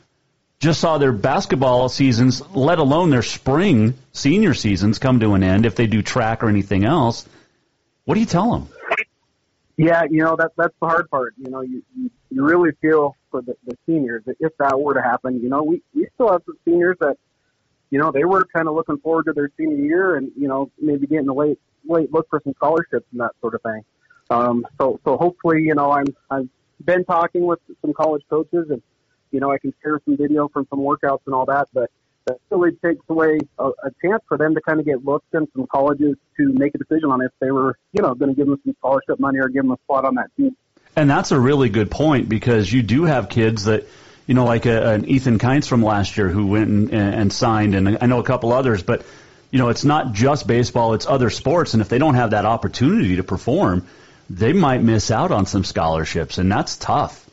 [0.60, 5.66] just saw their basketball seasons, let alone their spring senior seasons, come to an end
[5.66, 7.26] if they do track or anything else.
[8.04, 8.68] What do you tell them?
[9.76, 11.34] Yeah, you know that that's the hard part.
[11.36, 14.94] You know, you you, you really feel for the, the seniors that if that were
[14.94, 15.40] to happen.
[15.42, 17.16] You know, we we still have some seniors that,
[17.90, 20.70] you know, they were kind of looking forward to their senior year and you know
[20.80, 23.84] maybe getting a late late look for some scholarships and that sort of thing.
[24.30, 26.48] Um, so so hopefully, you know, I'm I've
[26.84, 28.80] been talking with some college coaches and
[29.34, 31.90] you know I can share some video from some workouts and all that, but
[32.26, 35.46] that really takes away a, a chance for them to kind of get looked in
[35.54, 38.46] some colleges to make a decision on if they were, you know, going to give
[38.46, 40.56] them some scholarship money or give them a spot on that team.
[40.96, 43.86] And that's a really good point because you do have kids that,
[44.26, 47.74] you know, like a, an Ethan Kientz from last year who went and, and signed,
[47.74, 49.04] and I know a couple others, but
[49.50, 52.44] you know, it's not just baseball; it's other sports, and if they don't have that
[52.44, 53.86] opportunity to perform,
[54.28, 57.23] they might miss out on some scholarships, and that's tough.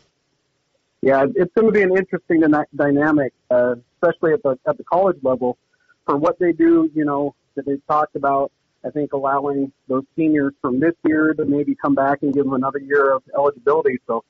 [1.02, 2.44] Yeah, it's going to be an interesting
[2.76, 5.58] dynamic, uh, especially at the at the college level,
[6.06, 6.90] for what they do.
[6.94, 8.52] You know, that they've talked about.
[8.84, 12.54] I think allowing those seniors from this year to maybe come back and give them
[12.54, 14.00] another year of eligibility.
[14.08, 14.24] So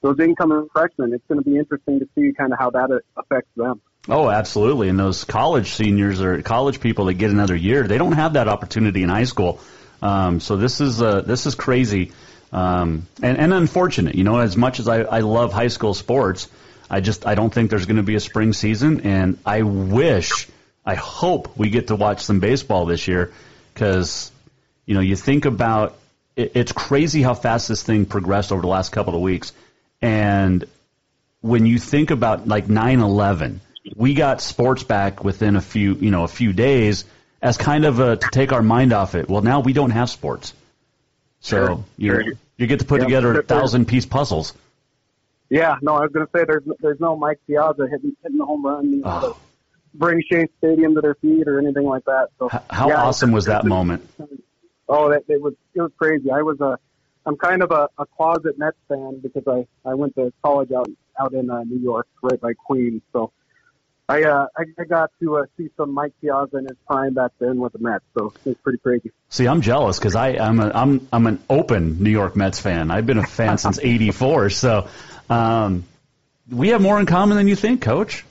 [0.00, 3.50] those incoming freshmen, it's going to be interesting to see kind of how that affects
[3.54, 3.82] them.
[4.08, 4.88] Oh, absolutely.
[4.88, 8.48] And those college seniors or college people that get another year, they don't have that
[8.48, 9.60] opportunity in high school.
[10.00, 12.12] Um, so this is uh, this is crazy
[12.52, 14.14] um, and, and unfortunate.
[14.14, 16.48] You know, as much as I, I love high school sports,
[16.90, 20.48] I just I don't think there's going to be a spring season, and I wish,
[20.84, 23.32] I hope we get to watch some baseball this year
[23.74, 24.32] because
[24.86, 25.98] you know you think about
[26.36, 29.52] it, it's crazy how fast this thing progressed over the last couple of weeks,
[30.00, 30.64] and
[31.40, 33.58] when you think about like 9/11,
[33.94, 37.04] we got sports back within a few you know a few days
[37.40, 39.28] as kind of a, to take our mind off it.
[39.28, 40.54] Well, now we don't have sports.
[41.40, 44.54] So sure, you you get to put yeah, together a thousand piece puzzles.
[45.50, 48.44] Yeah, no, I was going to say there's there's no Mike Piazza hitting hitting the
[48.44, 49.38] home run, you know, oh.
[49.94, 52.28] bring Shea Stadium to their feet or anything like that.
[52.38, 54.08] So how yeah, awesome was that moment?
[54.88, 56.30] Oh, that it was it was crazy.
[56.30, 56.78] I was a
[57.24, 60.88] I'm kind of a, a closet Mets fan because I I went to college out
[61.18, 63.02] out in uh, New York, right by Queens.
[63.12, 63.32] So
[64.08, 67.32] I uh, I, I got to uh, see some Mike Piazza in his prime back
[67.38, 69.12] then with the Mets, so it's pretty crazy.
[69.28, 72.90] See, I'm jealous because I I'm a, I'm I'm an open New York Mets fan.
[72.90, 74.88] I've been a fan since '84, so
[75.28, 75.84] um,
[76.50, 78.24] we have more in common than you think, Coach.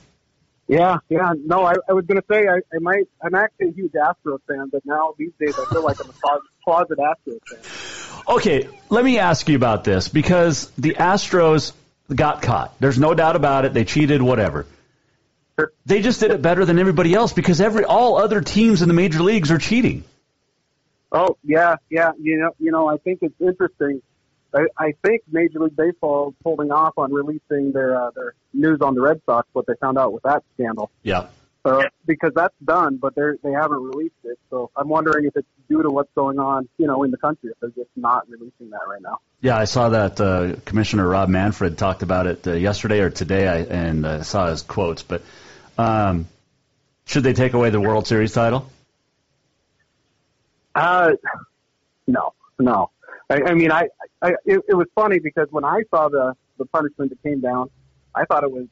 [0.68, 1.34] Yeah, yeah.
[1.46, 3.08] No, I, I was going to say I, I might.
[3.22, 6.14] I'm actually a huge Astros fan, but now these days I feel like I'm a
[6.14, 8.36] closet, closet Astros fan.
[8.36, 11.72] Okay, let me ask you about this because the Astros
[12.14, 12.78] got caught.
[12.80, 13.74] There's no doubt about it.
[13.74, 14.66] They cheated, whatever.
[15.86, 18.94] They just did it better than everybody else because every all other teams in the
[18.94, 20.04] major leagues are cheating.
[21.12, 22.12] Oh yeah, yeah.
[22.20, 22.88] You know, you know.
[22.88, 24.02] I think it's interesting.
[24.54, 28.82] I, I think Major League Baseball is holding off on releasing their uh, their news
[28.82, 30.92] on the Red Sox, what they found out with that scandal.
[31.02, 31.28] Yeah.
[31.66, 34.38] So because that's done, but they they haven't released it.
[34.50, 37.50] So I'm wondering if it's due to what's going on, you know, in the country.
[37.50, 39.20] If they're just not releasing that right now.
[39.42, 43.48] Yeah, I saw that uh, Commissioner Rob Manfred talked about it uh, yesterday or today,
[43.48, 45.04] I, and uh, saw his quotes.
[45.04, 45.24] But
[45.78, 46.28] um,
[47.06, 48.70] should they take away the World Series title?
[50.76, 51.14] Uh,
[52.06, 52.92] no, no.
[53.30, 53.90] I, I mean, I,
[54.22, 57.70] I it, it was funny because when I saw the the punishment that came down,
[58.16, 58.68] I thought it was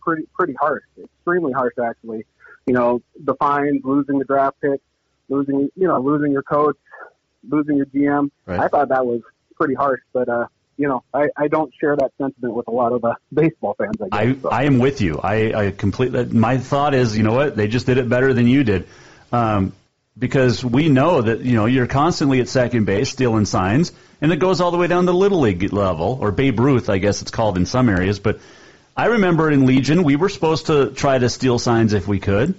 [0.00, 2.26] pretty pretty harsh, extremely harsh actually.
[2.66, 4.80] You know, the fines, losing the draft pick,
[5.28, 6.76] losing you know losing your coach,
[7.48, 8.30] losing your GM.
[8.44, 8.60] Right.
[8.60, 9.20] I thought that was
[9.54, 12.92] pretty harsh, but uh, you know, I, I don't share that sentiment with a lot
[12.92, 13.96] of uh, baseball fans.
[14.00, 14.48] I, guess, I, so.
[14.50, 15.18] I am with you.
[15.22, 16.24] I, I completely.
[16.26, 17.56] My thought is, you know what?
[17.56, 18.86] They just did it better than you did,
[19.32, 19.72] um,
[20.18, 24.36] because we know that you know you're constantly at second base stealing signs, and it
[24.36, 27.30] goes all the way down to little league level or Babe Ruth, I guess it's
[27.30, 28.18] called in some areas.
[28.18, 28.40] But
[28.96, 32.54] I remember in Legion, we were supposed to try to steal signs if we could.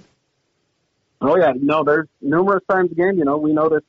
[1.20, 3.18] Oh yeah, no, there's numerous times a game.
[3.18, 3.82] You know, we know that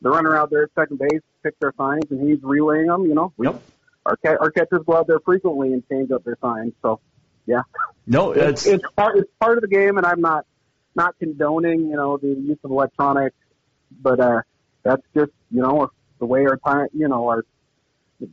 [0.00, 3.06] the runner out there at second base picks their signs and he's relaying them.
[3.06, 3.60] You know, yep.
[4.06, 6.72] our our catchers go out there frequently and change up their signs.
[6.82, 7.00] So,
[7.46, 7.62] yeah,
[8.06, 10.46] no, it's it's, it's part it's part of the game, and I'm not
[10.94, 13.36] not condoning you know the use of electronics,
[14.00, 14.42] but uh,
[14.82, 17.44] that's just you know the way our time you know our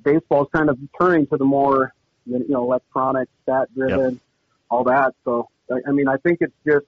[0.03, 1.93] baseball's kind of turning to the more
[2.25, 4.21] you know electronic stat driven yep.
[4.69, 5.13] all that.
[5.23, 6.85] So I, I mean I think it's just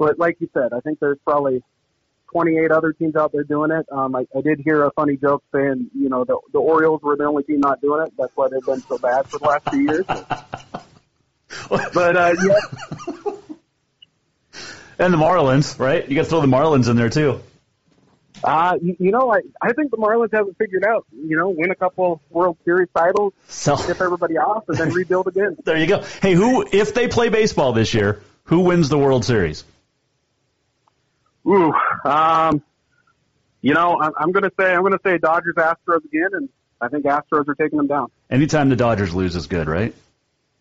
[0.00, 1.62] but like you said, I think there's probably
[2.32, 3.86] 28 other teams out there doing it.
[3.90, 7.16] Um, I, I did hear a funny joke saying, you know, the, the Orioles were
[7.16, 8.12] the only team not doing it.
[8.18, 10.04] That's why they've been so bad for the last few years.
[11.94, 13.32] but uh, yeah.
[14.98, 16.06] And the Marlins, right?
[16.08, 17.40] You got to throw the Marlins in there too.
[18.44, 21.06] Uh, you, you know, I, I think the Marlins have it figured out.
[21.12, 25.26] You know, win a couple World Series titles, So- ship everybody off, and then rebuild
[25.26, 25.56] again.
[25.64, 26.02] There you go.
[26.22, 29.64] Hey, who if they play baseball this year, who wins the World Series?
[31.50, 31.72] Ooh,
[32.04, 32.62] um,
[33.60, 36.48] you know, I'm, I'm gonna say I'm gonna say Dodgers Astros again, and
[36.80, 38.10] I think Astros are taking them down.
[38.30, 39.94] Anytime the Dodgers lose is good, right?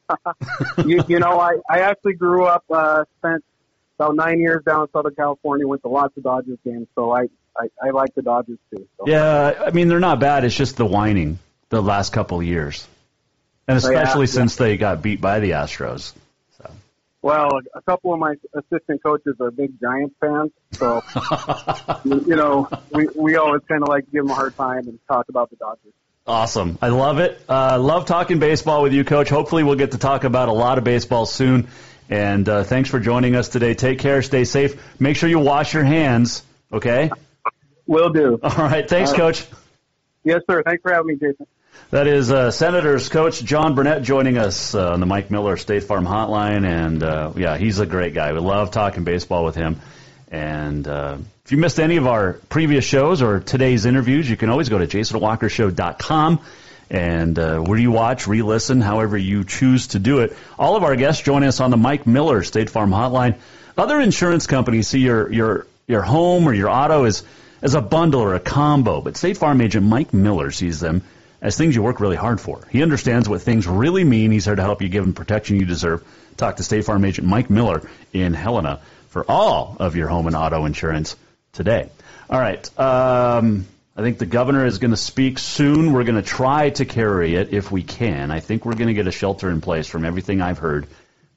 [0.86, 3.44] you, you know, I, I actually grew up, uh, spent
[4.00, 7.28] about nine years down in Southern California, went to lots of Dodgers games, so I,
[7.56, 8.88] I, I like the Dodgers too.
[8.98, 9.08] So.
[9.08, 10.44] Yeah, I mean they're not bad.
[10.46, 11.38] It's just the whining
[11.70, 12.88] the last couple of years,
[13.68, 14.34] and Oh, especially yeah.
[14.34, 16.14] since they got beat by the Astros.
[17.22, 21.04] Well, a couple of my assistant coaches are big Giants fans, so
[22.06, 24.98] you know, we we always kind of like to give them a hard time and
[25.08, 25.94] talk about the Dodgers.
[26.26, 26.78] Awesome.
[26.82, 27.42] I love it.
[27.50, 29.30] Uh, love talking baseball with you, Coach.
[29.30, 31.68] Hopefully, we'll get to talk about a lot of baseball soon.
[32.10, 33.74] And uh, thanks for joining us today.
[33.74, 34.22] Take care.
[34.22, 35.00] Stay safe.
[35.00, 36.44] Make sure you wash your hands.
[36.72, 37.12] Okay.
[37.86, 38.40] Will do.
[38.42, 38.88] All right.
[38.88, 39.36] Thanks, All right.
[39.36, 39.48] Coach.
[40.24, 40.64] Yes, sir.
[40.64, 41.48] Thanks for having me, Jason.
[41.92, 45.86] That is uh, Senators coach Jon Burnett joining us uh, on the Mike Miller State
[45.86, 48.32] Farm Hotline, and uh, yeah, he's a great guy.
[48.32, 49.82] We love talking baseball with him.
[50.30, 54.52] And uh, if you missed any of our previous shows or today's interviews, you can
[54.52, 56.42] always go to jasonwalkershow.com
[56.92, 60.38] and uh, where you watch, re-listen, however you choose to do it.
[60.60, 63.40] All of our guests join us on the Mike Miller State Farm Hotline.
[63.76, 67.24] Other insurance companies see your your your home or your auto as
[67.64, 71.02] as a bundle or a combo, but State Farm agent Mike Miller sees them
[71.42, 72.62] as things you work really hard for.
[72.70, 74.32] He understands what things really mean.
[74.32, 76.04] He's here to help you give them protection you deserve.
[76.38, 80.36] Talk to State Farm agent Mike Miller in Helena for all of your home and
[80.36, 81.16] auto insurance
[81.54, 81.90] today.
[82.30, 82.80] All right.
[82.80, 85.92] Um, I think the governor is going to speak soon.
[85.92, 88.32] We're going to try to carry it if we can.
[88.32, 90.88] I think we're going to get a shelter in place from everything I've heard,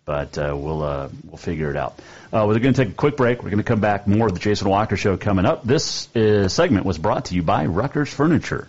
[0.05, 1.99] but uh, we'll uh, we'll figure it out.
[2.33, 3.43] Uh, we're going to take a quick break.
[3.43, 5.65] We're going to come back more of the Jason Walker Show coming up.
[5.65, 8.69] This uh, segment was brought to you by Rucker's Furniture.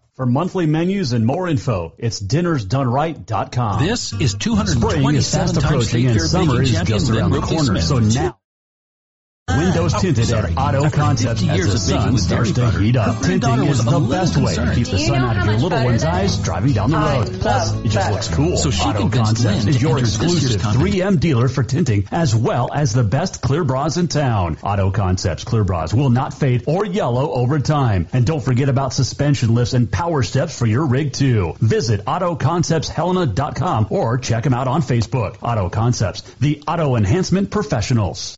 [0.21, 3.83] For monthly menus and more info, it's dinnersdoneright.com.
[3.83, 7.81] This is Spring is 227 fast approaching and summer is just around the corner.
[7.81, 8.37] So now,
[9.57, 10.51] windows tinted sorry.
[10.51, 13.21] at Auto Concepts as the sun starts to heat up.
[13.21, 16.37] Tinting is the best way to keep the sun out of your little one's eyes
[16.39, 17.39] driving down the road.
[17.41, 18.57] Plus, it just looks cool.
[18.57, 22.07] So she Auto convinced Concepts Lynn is to your enter exclusive 3M dealer for tinting
[22.11, 24.57] as well as the best clear bras in town.
[24.63, 28.07] Auto Concepts clear bras will not fade or yellow over time.
[28.13, 31.53] And don't forget about suspension lifts and power steps for your rig too.
[31.59, 35.37] Visit AutoConceptsHelena.com or check them out on Facebook.
[35.41, 38.37] Auto Concepts, the auto enhancement professionals.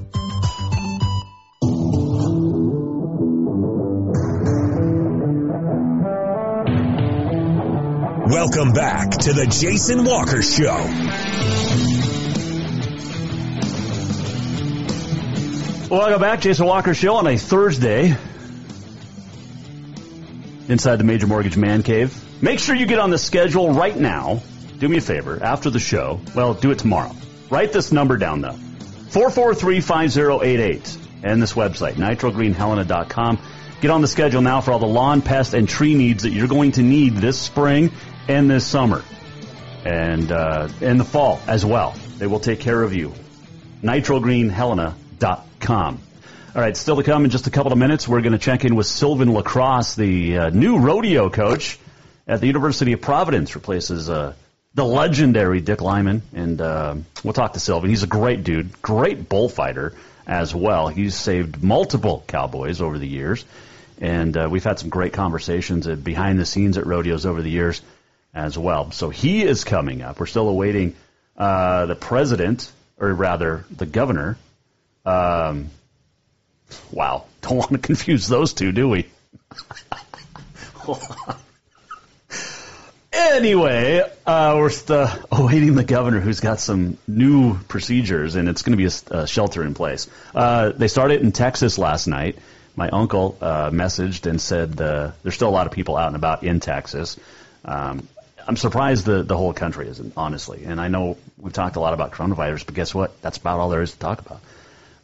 [8.41, 10.73] Welcome back to the Jason Walker Show.
[15.95, 18.17] Welcome back, Jason Walker Show on a Thursday.
[20.67, 22.19] Inside the Major Mortgage Man Cave.
[22.41, 24.41] Make sure you get on the schedule right now.
[24.79, 26.19] Do me a favor, after the show.
[26.33, 27.15] Well, do it tomorrow.
[27.51, 28.57] Write this number down though.
[29.11, 33.37] 443-5088 and this website, nitrogreenhelena.com.
[33.81, 36.47] Get on the schedule now for all the lawn, pest, and tree needs that you're
[36.47, 37.91] going to need this spring
[38.31, 39.03] and this summer.
[39.83, 41.93] And uh, in the fall as well.
[42.17, 43.13] They will take care of you.
[43.83, 45.99] nitrogreenhelena.com.
[46.53, 48.05] All right, still to come in just a couple of minutes.
[48.07, 51.79] We're going to check in with Sylvan La Cross, the uh, new rodeo coach
[52.27, 54.33] at the University of Providence, replaces uh,
[54.75, 56.21] the legendary Dick Lyman.
[56.33, 57.89] And uh, we'll talk to Sylvan.
[57.89, 59.95] He's a great dude, great bullfighter
[60.27, 60.87] as well.
[60.87, 63.43] He's saved multiple cowboys over the years.
[63.99, 67.81] And uh, we've had some great conversations behind the scenes at rodeos over the years
[68.33, 68.91] as well.
[68.91, 70.19] So he is coming up.
[70.19, 70.95] We're still awaiting
[71.37, 74.37] uh, the president, or rather the governor.
[75.05, 75.69] Um,
[76.91, 79.07] wow, don't want to confuse those two, do we?
[83.11, 88.77] anyway, uh, we're still awaiting the governor who's got some new procedures, and it's going
[88.77, 90.07] to be a, a shelter in place.
[90.33, 92.37] Uh, they started in Texas last night.
[92.75, 96.15] My uncle uh, messaged and said uh, there's still a lot of people out and
[96.15, 97.19] about in Texas.
[97.65, 98.07] Um,
[98.47, 100.63] I'm surprised the, the whole country isn't, honestly.
[100.65, 103.21] And I know we've talked a lot about coronavirus, but guess what?
[103.21, 104.41] That's about all there is to talk about.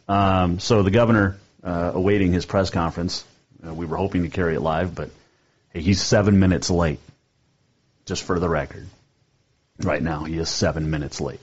[0.08, 3.24] Um, so the governor, uh, awaiting his press conference,
[3.66, 5.10] uh, we were hoping to carry it live, but
[5.72, 7.00] hey, he's seven minutes late.
[8.06, 8.86] Just for the record.
[9.82, 11.40] Right now, he is seven minutes late.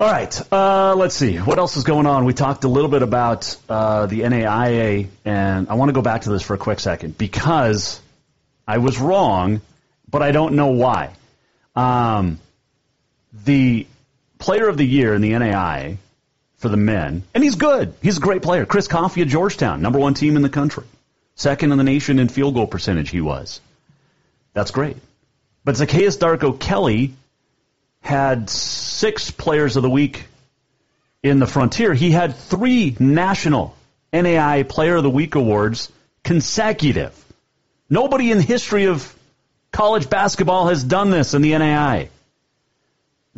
[0.00, 1.36] All right, uh, let's see.
[1.36, 2.24] What else is going on?
[2.24, 6.22] We talked a little bit about uh, the NAIA, and I want to go back
[6.22, 8.00] to this for a quick second because
[8.66, 9.60] I was wrong
[10.10, 11.10] but I don't know why.
[11.76, 12.38] Um,
[13.44, 13.86] the
[14.38, 15.98] player of the year in the NAIA
[16.56, 17.94] for the men, and he's good.
[18.02, 18.66] He's a great player.
[18.66, 20.84] Chris Coffey of Georgetown, number one team in the country,
[21.34, 23.10] second in the nation in field goal percentage.
[23.10, 23.60] He was.
[24.52, 24.96] That's great.
[25.64, 27.14] But Zacchaeus Darko Kelly
[28.00, 30.24] had six players of the week
[31.22, 31.94] in the Frontier.
[31.94, 33.76] He had three national
[34.12, 35.92] NAIA Player of the Week awards
[36.24, 37.14] consecutive.
[37.88, 39.14] Nobody in the history of
[39.72, 42.08] College basketball has done this in the NAIA.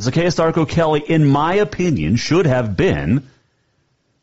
[0.01, 3.29] Zacchaeus Darko Kelly, in my opinion, should have been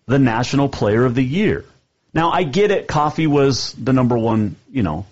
[0.07, 1.65] the National Player of the Year.
[2.13, 2.87] Now, I get it.
[2.87, 5.05] Coffey was the number one, you know,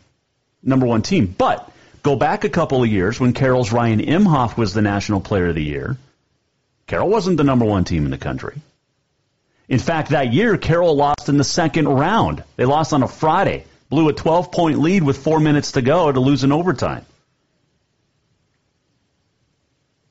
[0.64, 1.28] number one team.
[1.28, 1.72] But
[2.02, 5.56] go back a couple of years when Carroll's Ryan Imhoff was the National Player of
[5.56, 5.98] the Year.
[6.88, 8.60] Carroll wasn't the number one team in the country.
[9.70, 12.44] In fact, that year, Carroll lost in the second round.
[12.56, 16.12] They lost on a Friday blew a 12 point lead with four minutes to go
[16.12, 17.06] to lose in overtime.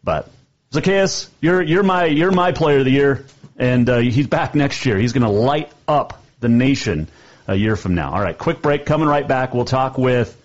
[0.03, 0.31] But
[0.72, 4.87] Zacchaeus, you're you're my you're my player of the year, and uh, he's back next
[4.87, 4.99] year.
[4.99, 7.09] He's going to light up the nation
[7.49, 8.12] a year from now.
[8.12, 8.87] All right, quick break.
[8.87, 9.55] Coming right back.
[9.55, 10.37] We'll talk with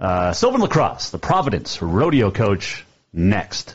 [0.00, 3.74] uh, Sylvan La Cross, the Providence rodeo coach, next.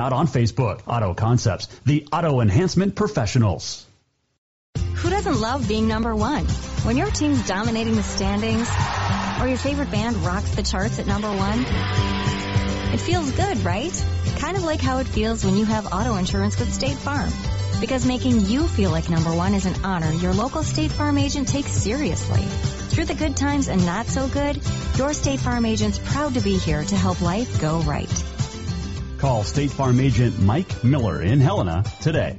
[0.00, 0.80] out on Facebook.
[0.86, 3.86] Auto Concepts, the auto enhancement professionals.
[4.94, 6.44] Who doesn't love being number one?
[6.84, 8.68] When your team's dominating the standings,
[9.40, 11.64] or your favorite band rocks the charts at number one,
[12.92, 13.92] it feels good, right?
[14.38, 17.30] Kind of like how it feels when you have auto insurance with State Farm.
[17.80, 21.48] Because making you feel like number one is an honor your local State Farm agent
[21.48, 22.42] takes seriously.
[22.90, 24.60] Through the good times and not so good,
[24.96, 28.10] your State Farm agent's proud to be here to help life go right.
[29.20, 32.38] Call State Farm agent Mike Miller in Helena today.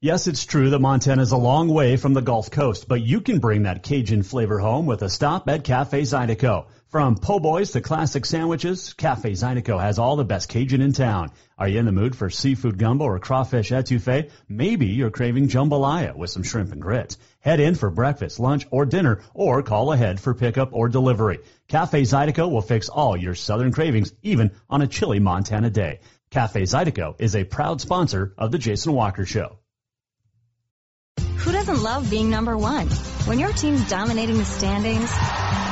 [0.00, 3.20] Yes, it's true that Montana is a long way from the Gulf Coast, but you
[3.20, 6.66] can bring that Cajun flavor home with a stop at Cafe Zydeco.
[6.90, 11.30] From po' boys to classic sandwiches, Cafe Zydeco has all the best Cajun in town.
[11.56, 14.28] Are you in the mood for seafood gumbo or crawfish etouffee?
[14.48, 17.16] Maybe you're craving jambalaya with some shrimp and grits.
[17.38, 21.38] Head in for breakfast, lunch, or dinner, or call ahead for pickup or delivery.
[21.68, 26.00] Cafe Zydeco will fix all your southern cravings, even on a chilly Montana day.
[26.30, 29.60] Cafe Zydeco is a proud sponsor of the Jason Walker Show.
[31.20, 32.88] Who doesn't love being number one?
[33.26, 35.08] When your team's dominating the standings,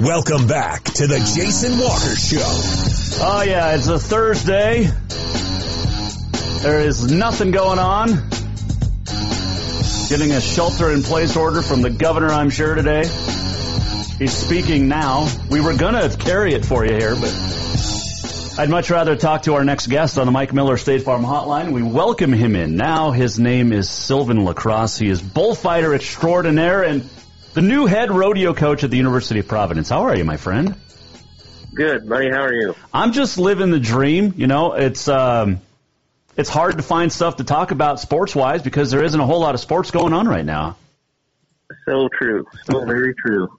[0.00, 3.20] Welcome back to the Jason Walker Show.
[3.22, 4.88] Oh yeah, it's a Thursday.
[6.62, 8.08] There is nothing going on.
[10.08, 13.02] Getting a shelter in place order from the governor, I'm sure, today.
[14.18, 15.28] He's speaking now.
[15.50, 19.64] We were gonna carry it for you here, but I'd much rather talk to our
[19.64, 21.72] next guest on the Mike Miller State Farm Hotline.
[21.72, 23.10] We welcome him in now.
[23.10, 24.96] His name is Sylvan La Cross.
[24.96, 27.02] He is bullfighter extraordinaire and
[27.54, 29.88] the new head rodeo coach at the University of Providence.
[29.88, 30.74] How are you, my friend?
[31.74, 32.30] Good, buddy.
[32.30, 32.74] How are you?
[32.92, 34.34] I'm just living the dream.
[34.36, 35.60] You know, it's um,
[36.36, 39.40] it's hard to find stuff to talk about sports wise because there isn't a whole
[39.40, 40.76] lot of sports going on right now.
[41.86, 42.46] So true.
[42.64, 43.48] So very true.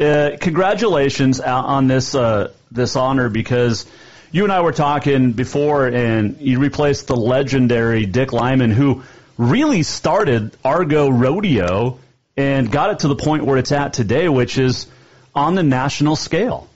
[0.00, 3.86] Uh, congratulations on this uh, this honor because
[4.32, 9.04] you and I were talking before, and you replaced the legendary Dick Lyman, who
[9.38, 12.00] really started Argo Rodeo
[12.36, 14.86] and got it to the point where it's at today, which is
[15.34, 16.68] on the national scale.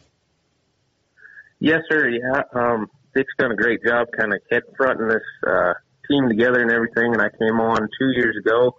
[1.59, 2.09] Yes, sir.
[2.09, 5.73] Yeah, um, Dick's done a great job, kind of head fronting this uh,
[6.09, 7.15] team together and everything.
[7.15, 8.77] And I came on two years ago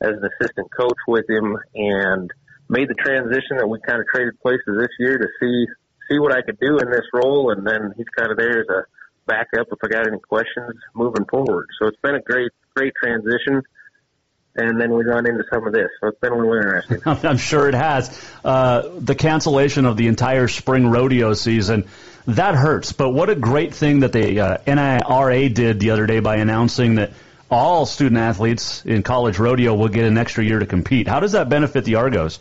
[0.00, 2.30] as an assistant coach with him, and
[2.68, 5.66] made the transition that we kind of traded places this year to see
[6.10, 7.50] see what I could do in this role.
[7.50, 8.82] And then he's kind of there as a
[9.26, 11.66] backup if I got any questions moving forward.
[11.80, 13.62] So it's been a great great transition
[14.56, 15.88] and then we run into some of this.
[16.00, 17.00] So it's been a little interesting.
[17.06, 18.24] I'm sure it has.
[18.44, 21.88] Uh, the cancellation of the entire spring rodeo season,
[22.26, 22.92] that hurts.
[22.92, 26.96] But what a great thing that the uh, NIRA did the other day by announcing
[26.96, 27.12] that
[27.50, 31.06] all student athletes in college rodeo will get an extra year to compete.
[31.06, 32.38] How does that benefit the Argos?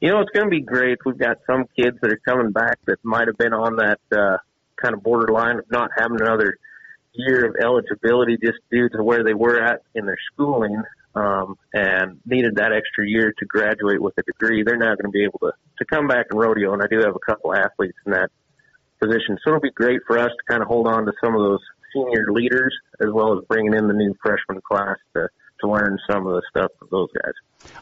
[0.00, 0.98] You know, it's going to be great.
[1.04, 4.36] We've got some kids that are coming back that might have been on that uh,
[4.80, 6.58] kind of borderline of not having another–
[7.16, 10.82] year of eligibility just due to where they were at in their schooling
[11.14, 14.62] um, and needed that extra year to graduate with a degree.
[14.62, 16.98] They're now going to be able to, to come back and rodeo, and I do
[16.98, 18.30] have a couple athletes in that
[19.00, 19.38] position.
[19.42, 21.60] So it'll be great for us to kind of hold on to some of those
[21.94, 25.28] senior leaders as well as bringing in the new freshman class to,
[25.60, 27.32] to learn some of the stuff of those guys.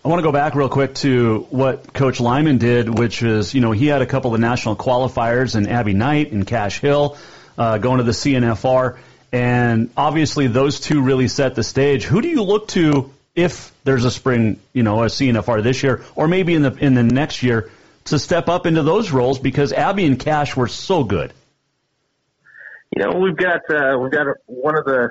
[0.04, 3.60] I want to go back real quick to what Coach Lyman did, which is, you
[3.60, 7.16] know, he had a couple of national qualifiers in Abby Knight and Cash Hill
[7.58, 8.98] uh, going to the CNFR.
[9.34, 12.04] And obviously, those two really set the stage.
[12.04, 16.04] Who do you look to if there's a spring, you know, a CNFR this year,
[16.14, 17.68] or maybe in the in the next year,
[18.04, 19.40] to step up into those roles?
[19.40, 21.32] Because Abby and Cash were so good.
[22.94, 25.08] You know, we've got uh, we've got one of the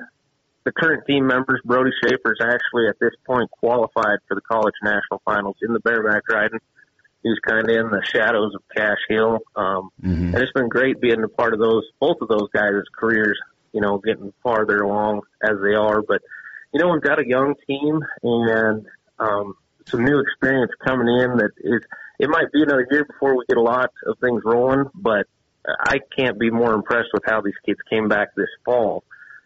[0.63, 4.75] the current team members, Brody Schaefer, is actually at this point qualified for the college
[4.81, 6.59] national finals in the bareback riding.
[7.23, 10.27] He's kind of in the shadows of Cash Hill, um, mm-hmm.
[10.27, 13.37] and it's been great being a part of those both of those guys' careers
[13.73, 16.01] you know, getting farther along as they are.
[16.01, 16.21] But,
[16.73, 18.85] you know, we've got a young team and
[19.19, 19.55] um,
[19.87, 21.81] some new experience coming in that is,
[22.19, 25.25] it might be another year before we get a lot of things rolling, but
[25.65, 29.03] I can't be more impressed with how these kids came back this fall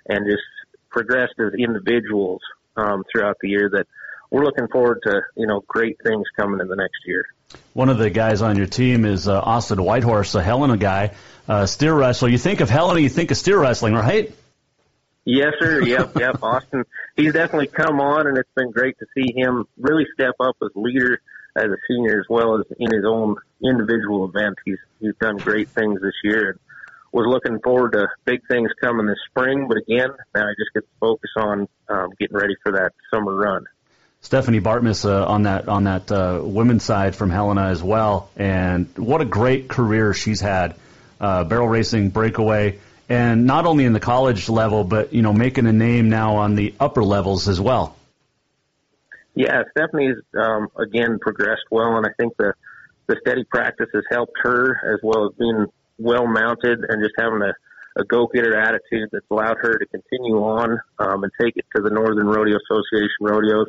[0.07, 0.43] and just
[0.89, 2.41] progressed as individuals
[2.75, 3.87] um, throughout the year that
[4.29, 7.25] we're looking forward to, you know, great things coming in the next year.
[7.73, 11.11] One of the guys on your team is uh, Austin Whitehorse, a Helena guy
[11.47, 12.29] uh, steer wrestler.
[12.29, 14.33] You think of Helena, you think of steer wrestling, right?
[15.25, 15.81] Yes, sir.
[15.81, 16.39] Yep, yep.
[16.41, 16.85] Austin,
[17.15, 20.69] he's definitely come on, and it's been great to see him really step up as
[20.75, 21.21] leader
[21.55, 24.57] as a senior, as well as in his own individual event.
[24.63, 26.59] He's he's done great things this year, and
[27.11, 29.67] was looking forward to big things coming this spring.
[29.67, 33.35] But again, now I just get to focus on um, getting ready for that summer
[33.35, 33.65] run.
[34.21, 38.87] Stephanie Bartmus uh, on that on that uh, women's side from Helena as well, and
[38.97, 40.75] what a great career she's had
[41.19, 45.65] uh, barrel racing, breakaway, and not only in the college level, but you know, making
[45.65, 47.95] a name now on the upper levels as well.
[49.35, 52.53] Yeah, Stephanie's um, again progressed well, and I think the
[53.07, 57.41] the steady practice has helped her as well as being well mounted and just having
[57.41, 57.53] a,
[57.99, 61.81] a go getter attitude that's allowed her to continue on um, and take it to
[61.81, 63.67] the Northern Rodeo Association rodeos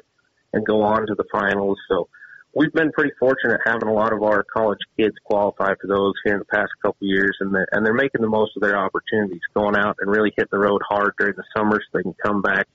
[0.52, 1.78] and go on to the finals.
[1.88, 2.08] So
[2.54, 6.34] we've been pretty fortunate having a lot of our college kids qualify for those here
[6.34, 8.76] in the past couple of years, and they're, and they're making the most of their
[8.76, 12.14] opportunities, going out and really hitting the road hard during the summer so they can
[12.24, 12.66] come back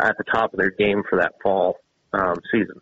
[0.00, 1.78] at the top of their game for that fall
[2.12, 2.80] um, season.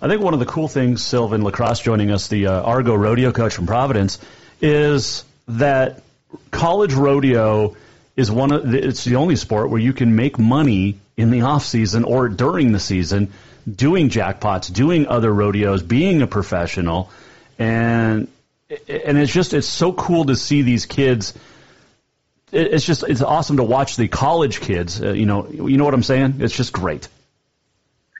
[0.00, 2.94] I think one of the cool things, Sylvan La Cross joining us, the uh, Argo
[2.94, 4.18] rodeo coach from Providence,
[4.60, 6.02] is that
[6.50, 7.76] college rodeo
[8.16, 11.42] is one of the, it's the only sport where you can make money in the
[11.42, 13.32] off season or during the season
[13.70, 17.10] doing jackpots, doing other rodeos, being a professional,
[17.58, 18.28] and
[18.68, 21.34] and it's just it's so cool to see these kids.
[22.52, 25.02] It's just it's awesome to watch the college kids.
[25.02, 26.36] Uh, you know, you know what I'm saying?
[26.40, 27.08] It's just great.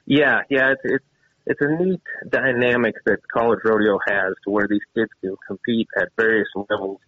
[0.05, 1.05] Yeah, yeah, it's it's
[1.45, 6.09] it's a neat dynamic that college rodeo has to where these kids can compete at
[6.17, 6.99] various levels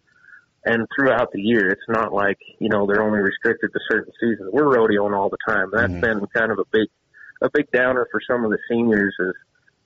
[0.64, 1.70] and throughout the year.
[1.70, 4.50] It's not like, you know, they're only restricted to certain seasons.
[4.52, 5.70] We're rodeoing all the time.
[5.74, 6.00] That's mm-hmm.
[6.00, 6.88] been kind of a big
[7.42, 9.34] a big downer for some of the seniors is,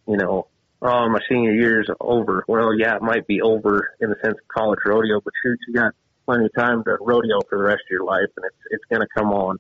[0.08, 0.48] you know,
[0.82, 2.44] oh, my senior year's over.
[2.48, 5.74] Well, yeah, it might be over in the sense of college rodeo, but shoot, you
[5.74, 5.94] got
[6.26, 9.08] plenty of time to rodeo for the rest of your life and it's it's gonna
[9.16, 9.58] come on.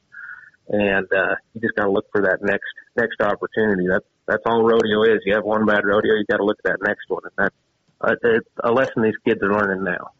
[0.69, 3.87] And uh you just gotta look for that next next opportunity.
[3.89, 5.21] That's that's all rodeo is.
[5.25, 7.55] You have one bad rodeo, you gotta look at that next one and that's
[8.01, 10.11] uh, a lesson these kids are learning now.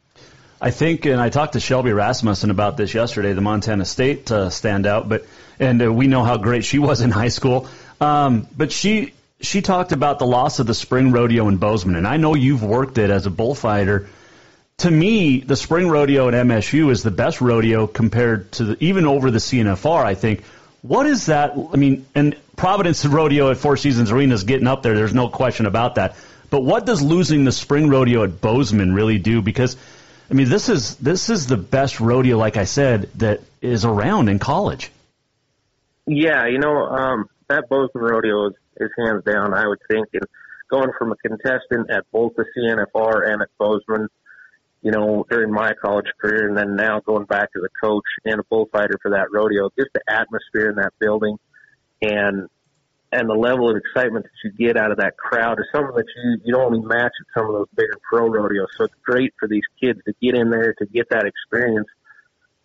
[0.64, 4.48] I think, and I talked to Shelby Rasmussen about this yesterday, the Montana State uh,
[4.48, 5.26] standout, but
[5.60, 7.68] and uh, we know how great she was in high school.
[8.00, 9.12] Um, but she
[9.42, 12.64] she talked about the loss of the spring rodeo in Bozeman, and I know you've
[12.64, 14.08] worked it as a bullfighter.
[14.78, 19.06] To me, the spring rodeo at MSU is the best rodeo compared to the, even
[19.06, 20.06] over the CNFR.
[20.06, 20.46] I think.
[20.82, 21.58] What is that?
[21.74, 24.96] I mean, and Providence Rodeo at Four Seasons Arena is getting up there.
[24.96, 26.16] There's no question about that.
[26.50, 29.42] But what does losing the spring rodeo at Bozeman really do?
[29.42, 29.76] Because
[30.30, 34.30] I mean, this is this is the best rodeo, like I said, that is around
[34.30, 34.92] in college.
[36.06, 40.24] Yeah, you know, um, that Bozeman rodeo is, is hands down, I would think, and
[40.70, 44.08] going from a contestant at both the CNFR and at Bozeman,
[44.82, 48.40] you know, during my college career, and then now going back as a coach and
[48.40, 51.38] a bullfighter for that rodeo, just the atmosphere in that building,
[52.02, 52.50] and
[53.14, 56.06] and the level of excitement that you get out of that crowd is something that
[56.16, 58.68] you you don't only match at some of those bigger pro rodeos.
[58.78, 61.88] So it's great for these kids to get in there to get that experience.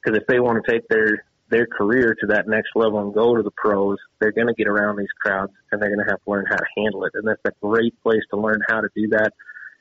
[0.02, 3.36] Because if they want to take their their career to that next level and go
[3.36, 6.22] to the pros, they're going to get around these crowds and they're going to have
[6.22, 7.12] to learn how to handle it.
[7.14, 9.32] And that's a great place to learn how to do that.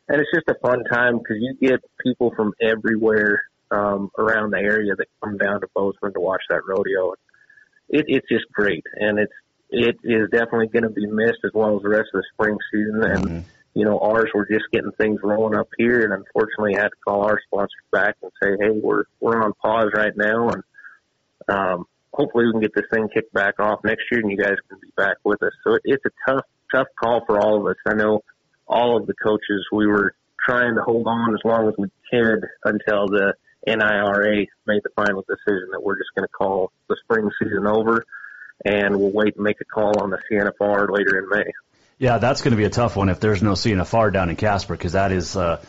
[0.07, 3.41] And it's just a fun time because you get people from everywhere
[3.71, 7.13] um, around the area that come down to Bozeman to watch that rodeo.
[7.89, 9.33] It, it's just great, and it's
[9.69, 12.57] it is definitely going to be missed as well as the rest of the spring
[12.71, 13.03] season.
[13.03, 13.39] And mm-hmm.
[13.73, 17.23] you know, ours we're just getting things rolling up here, and unfortunately, had to call
[17.23, 20.63] our sponsors back and say, "Hey, we're we're on pause right now, and
[21.47, 24.55] um, hopefully we can get this thing kicked back off next year, and you guys
[24.69, 27.67] can be back with us." So it, it's a tough tough call for all of
[27.67, 27.77] us.
[27.85, 28.21] I know
[28.67, 30.13] all of the coaches we were
[30.45, 33.33] trying to hold on as long as we could until the
[33.65, 38.05] NIRA made the final decision that we're just going to call the spring season over
[38.65, 41.51] and we'll wait and make a call on the CNFR later in May.
[41.99, 44.75] Yeah, that's going to be a tough one if there's no CNFR down in Casper
[44.75, 45.63] because that is, uh,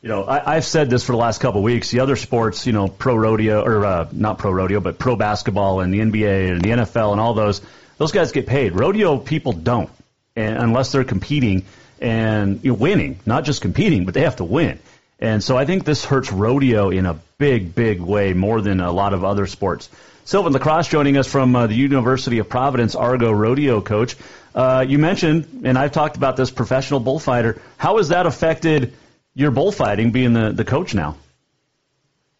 [0.00, 1.90] you know, I, I've said this for the last couple of weeks.
[1.90, 5.80] The other sports, you know, pro rodeo or uh, not pro rodeo, but pro basketball
[5.80, 7.60] and the NBA and the NFL and all those,
[7.98, 8.72] those guys get paid.
[8.72, 9.90] Rodeo people don't,
[10.34, 11.64] and unless they're competing
[12.00, 14.78] and you're winning, not just competing, but they have to win.
[15.18, 18.92] And so I think this hurts rodeo in a big, big way more than a
[18.92, 19.88] lot of other sports.
[20.26, 24.16] Sylvan La Cross joining us from uh, the University of Providence Argo rodeo coach.
[24.56, 27.62] Uh, you mentioned, and I've talked about this professional bullfighter.
[27.76, 28.94] How has that affected
[29.34, 31.16] your bullfighting, being the, the coach now?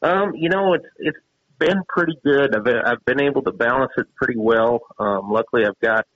[0.03, 1.19] Um, you know, it's it's
[1.61, 2.57] been pretty good.
[2.57, 4.81] I've I've been able to balance it pretty well.
[4.99, 6.07] Um, luckily, I've got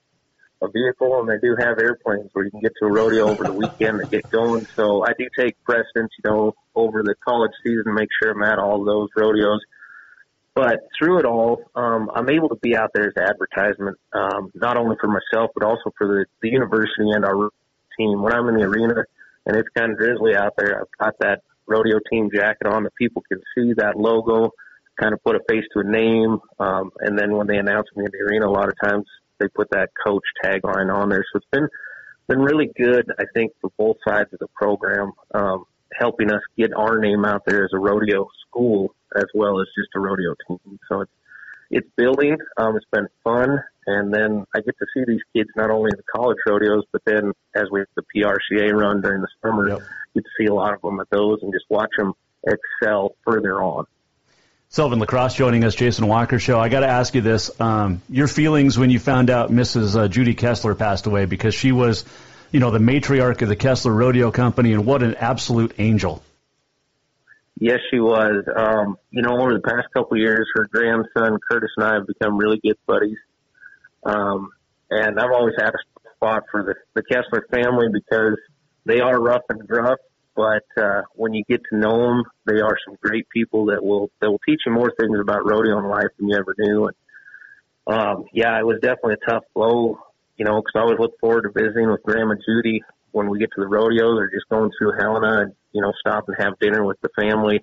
[0.61, 3.45] a vehicle, and they do have airplanes where you can get to a rodeo over
[3.45, 4.67] the weekend and get going.
[4.75, 8.43] So I do take precedence, you know, over the college season, to make sure I'm
[8.43, 9.61] at all those rodeos.
[10.55, 14.77] But through it all, um, I'm able to be out there as advertisement, um, not
[14.77, 17.51] only for myself, but also for the, the university and our
[17.97, 18.23] team.
[18.23, 19.05] When I'm in the arena
[19.47, 22.95] and it's kind of drizzly out there, I've got that rodeo team jacket on that
[22.97, 24.51] people can see that logo,
[25.01, 26.39] kind of put a face to a name.
[26.59, 29.07] Um, and then when they announce me in the arena, a lot of times
[29.39, 31.25] they put that coach tagline on there.
[31.33, 31.69] So it's been,
[32.29, 35.13] been really good, I think, for both sides of the program.
[35.33, 35.65] Um,
[35.99, 39.89] helping us get our name out there as a rodeo school as well as just
[39.95, 40.79] a rodeo team.
[40.89, 41.13] So it's
[41.71, 42.37] it's building.
[42.57, 45.97] Um, it's been fun, and then I get to see these kids not only in
[45.97, 49.79] the college rodeos, but then as we have the PRCA run during the summer, yep.
[50.15, 52.13] get to see a lot of them at those and just watch them
[52.45, 53.87] excel further on.
[54.69, 56.59] Sylvan La Cross joining us, Jason Walker Show.
[56.59, 59.97] I got to ask you this: um, your feelings when you found out Mrs.
[59.97, 62.05] Uh, Judy Kessler passed away because she was,
[62.51, 66.23] you know, the matriarch of the Kessler Rodeo Company, and what an absolute angel.
[67.59, 68.45] Yes, she was.
[68.57, 72.07] Um, you know, over the past couple of years, her grandson Curtis and I have
[72.07, 73.19] become really good buddies.
[74.05, 74.51] Um,
[74.91, 78.39] and I've always had a spot for the, the Kessler family because
[78.87, 79.99] they are rough and gruff,
[80.35, 84.11] but uh, when you get to know them, they are some great people that will
[84.21, 86.89] that will teach you more things about rodeo and life than you ever knew.
[86.89, 86.97] And
[87.95, 89.99] um, yeah, it was definitely a tough blow,
[90.41, 92.83] you know, because I always look forward to visiting with Grandma Judy
[93.13, 96.25] when we get to the rodeos or just going through Helena and you know stop
[96.29, 97.63] and have dinner with the family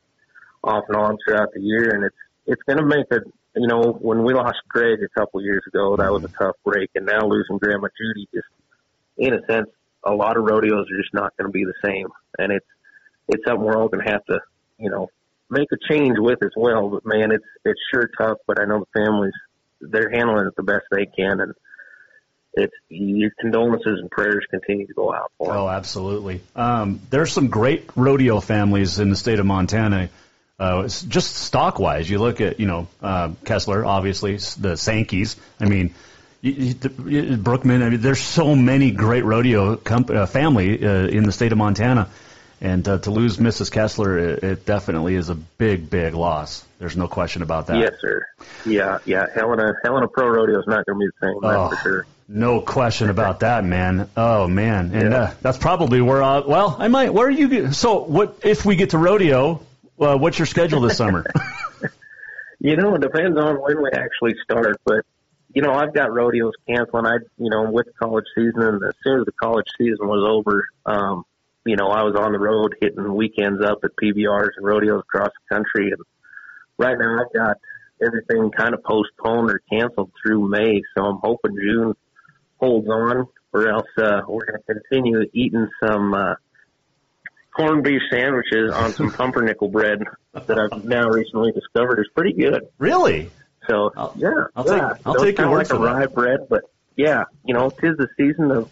[0.63, 1.89] off and on throughout the year.
[1.95, 2.15] And it's
[2.45, 3.21] it's going to make a
[3.55, 6.43] you know when we lost Greg a couple years ago, that was a mm-hmm.
[6.43, 8.45] tough break, and now losing Grandma Judy just
[9.17, 9.69] in a sense,
[10.05, 12.67] a lot of rodeos are just not going to be the same, and it's
[13.27, 14.39] it's something we're all going to have to
[14.77, 15.07] you know
[15.49, 16.89] make a change with as well.
[16.89, 18.37] But man, it's it's sure tough.
[18.45, 19.33] But I know the families
[19.81, 21.55] they're handling it the best they can, and
[22.53, 25.57] it's your condolences and prayers continue to go out for them.
[25.57, 26.41] Oh, absolutely.
[26.55, 30.09] Um, there's some great rodeo families in the state of Montana.
[30.59, 35.35] Uh, just stock wise, you look at you know uh, Kessler, obviously the Sankeys.
[35.59, 35.93] I mean,
[36.41, 36.75] you,
[37.05, 37.83] you, Brookman.
[37.83, 41.59] I mean, there's so many great rodeo comp- uh, family uh, in the state of
[41.59, 42.09] Montana,
[42.59, 43.71] and uh, to lose Mrs.
[43.71, 46.65] Kessler, it, it definitely is a big, big loss.
[46.79, 47.77] There's no question about that.
[47.77, 48.25] Yes, sir.
[48.65, 49.27] Yeah, yeah.
[49.33, 51.41] Helena, Helena Pro Rodeo is not going to be the same.
[51.41, 51.69] That's oh.
[51.69, 52.07] for sure.
[52.29, 54.09] No question about that, man.
[54.17, 55.17] Oh man, and yeah.
[55.17, 56.21] uh, that's probably where.
[56.21, 57.13] I, well, I might.
[57.13, 57.71] Where are you?
[57.71, 59.61] So, what if we get to rodeo?
[59.97, 61.25] Uh, what's your schedule this summer?
[62.59, 64.75] you know, it depends on when we actually start.
[64.83, 65.05] But
[65.55, 67.05] you know, I've got rodeos canceling.
[67.05, 70.67] I, you know, with college season, and as soon as the college season was over,
[70.85, 71.23] um,
[71.65, 75.29] you know, I was on the road hitting weekends up at PBRs and rodeos across
[75.29, 75.91] the country.
[75.91, 76.01] And
[76.77, 77.57] right now, I've got
[78.05, 80.81] everything kind of postponed or canceled through May.
[80.93, 81.95] So I'm hoping June
[82.59, 86.35] holds on, or else uh, we're going to continue eating some uh,
[87.55, 90.03] corned beef sandwiches on some pumpernickel bread
[90.33, 92.67] that I've now recently discovered is pretty good.
[92.77, 93.29] Really?
[93.67, 94.93] So I'll, yeah, I'll yeah.
[94.93, 96.63] take I'll so take your word like for a rye bread, but
[96.95, 98.69] yeah, you know, tis the season of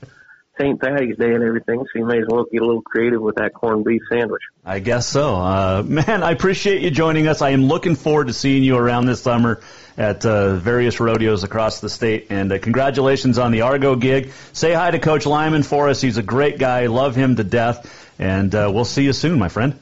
[0.59, 0.79] St.
[0.79, 3.53] Patty's Day and everything, so you may as well get a little creative with that
[3.53, 4.41] corned beef sandwich.
[4.63, 5.35] I guess so.
[5.35, 7.41] Uh, man, I appreciate you joining us.
[7.41, 9.61] I am looking forward to seeing you around this summer
[9.97, 12.27] at uh, various rodeos across the state.
[12.29, 14.31] And uh, congratulations on the Argo gig.
[14.53, 16.01] Say hi to Coach Lyman for us.
[16.01, 16.87] He's a great guy.
[16.87, 18.11] Love him to death.
[18.19, 19.79] And uh, we'll see you soon, my friend.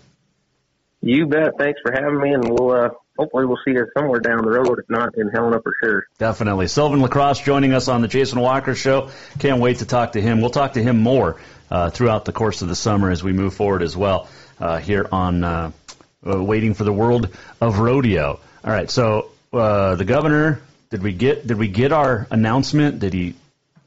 [1.01, 1.57] You bet.
[1.57, 4.79] Thanks for having me, and we'll uh, hopefully we'll see you somewhere down the road,
[4.79, 6.07] if not in Helena for sure.
[6.17, 6.67] Definitely.
[6.67, 9.09] Sylvan La Cross joining us on the Jason Walker Show.
[9.39, 10.41] Can't wait to talk to him.
[10.41, 11.37] We'll talk to him more
[11.69, 14.27] uh, throughout the course of the summer as we move forward as well
[14.59, 15.71] uh, here on uh,
[16.25, 17.29] uh Waiting for the World
[17.61, 18.39] of Rodeo.
[18.63, 22.99] All right, so uh, the governor, did we get did we get our announcement?
[22.99, 23.35] Did he?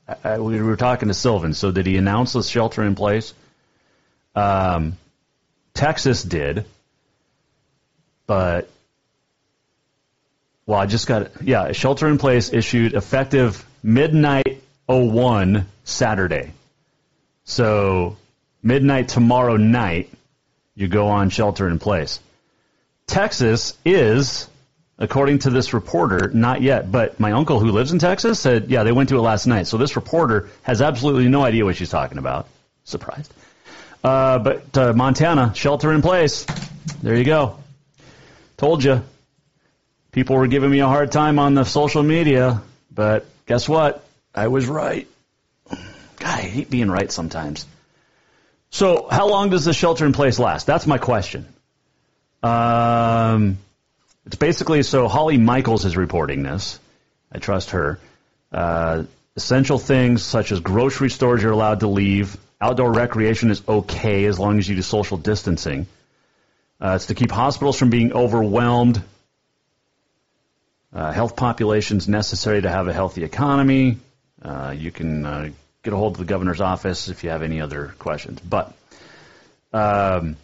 [0.06, 1.54] Uh, we were talking to Sylvan.
[1.54, 3.34] So did he announce the shelter in place?
[4.36, 4.96] Um,
[5.74, 6.64] Texas did,
[8.26, 8.70] but
[10.66, 16.52] well, I just got yeah, shelter in place issued effective midnight 01 Saturday.
[17.44, 18.16] So
[18.62, 20.10] midnight tomorrow night,
[20.74, 22.18] you go on shelter in place.
[23.06, 24.48] Texas is,
[24.98, 26.90] according to this reporter, not yet.
[26.90, 29.68] But my uncle who lives in Texas said, yeah, they went to it last night.
[29.68, 32.48] So this reporter has absolutely no idea what she's talking about.
[32.82, 33.32] Surprised.
[34.02, 36.44] Uh, but uh, Montana, shelter in place.
[37.02, 37.58] There you go.
[38.56, 39.02] Told you.
[40.16, 44.02] People were giving me a hard time on the social media, but guess what?
[44.34, 45.06] I was right.
[45.68, 45.78] God,
[46.22, 47.66] I hate being right sometimes.
[48.70, 50.66] So, how long does the shelter in place last?
[50.66, 51.44] That's my question.
[52.42, 53.58] Um,
[54.24, 56.80] it's basically so Holly Michels is reporting this.
[57.30, 58.00] I trust her.
[58.50, 59.02] Uh,
[59.36, 62.38] essential things such as grocery stores you're allowed to leave.
[62.58, 65.86] Outdoor recreation is okay as long as you do social distancing.
[66.80, 69.02] Uh, it's to keep hospitals from being overwhelmed
[70.96, 73.98] uh, health populations necessary to have a healthy economy.
[74.40, 75.50] Uh, you can uh,
[75.82, 78.40] get a hold of the governor's office if you have any other questions.
[78.40, 78.74] But
[79.74, 80.36] um,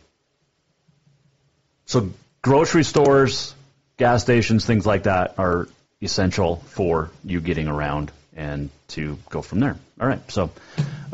[1.87, 2.11] so
[2.43, 3.55] grocery stores,
[3.97, 5.69] gas stations, things like that are
[6.03, 9.77] essential for you getting around and to go from there.
[9.99, 10.51] All right, so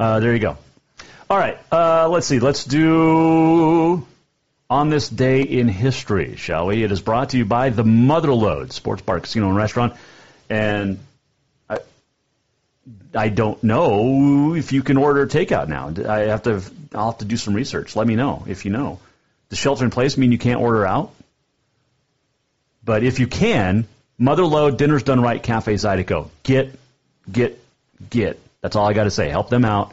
[0.00, 0.56] uh, there you go.
[1.30, 2.40] All right, uh, let's see.
[2.40, 4.04] Let's do
[4.70, 6.82] on this day in history, shall we?
[6.82, 9.94] It is brought to you by the Motherlode Sports Bar, Casino, and Restaurant.
[10.50, 10.98] And
[11.68, 11.78] I,
[13.14, 15.92] I don't know if you can order takeout now.
[16.10, 16.62] I have to.
[16.94, 17.96] I'll have to do some research.
[17.96, 19.00] Let me know if you know.
[19.48, 21.14] Does shelter in place mean you can't order out?
[22.84, 23.86] But if you can,
[24.20, 26.28] Motherlode, Dinner's Done Right, Cafe Zydeco.
[26.42, 26.78] Get,
[27.30, 27.58] get,
[28.08, 28.40] get.
[28.62, 29.28] That's all I got to say.
[29.28, 29.92] Help them out.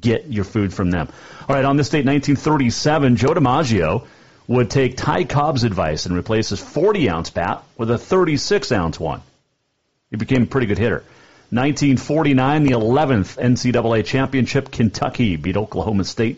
[0.00, 1.08] Get your food from them.
[1.48, 4.06] All right, on this date, 1937, Joe DiMaggio
[4.46, 9.00] would take Ty Cobb's advice and replace his 40 ounce bat with a 36 ounce
[9.00, 9.22] one.
[10.10, 11.04] He became a pretty good hitter.
[11.50, 16.36] 1949, the 11th NCAA championship, Kentucky beat Oklahoma State.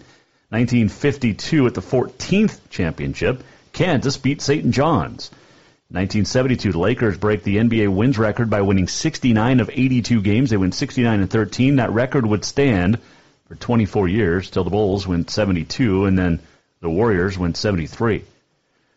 [0.50, 3.42] 1952, at the 14th championship,
[3.72, 4.70] Kansas beat St.
[4.70, 5.30] John's.
[5.90, 10.50] 1972, the Lakers break the NBA wins record by winning 69 of 82 games.
[10.50, 11.76] They win 69 and 13.
[11.76, 12.98] That record would stand
[13.54, 16.40] for 24 years till the Bulls went 72, and then
[16.80, 18.24] the Warriors went 73.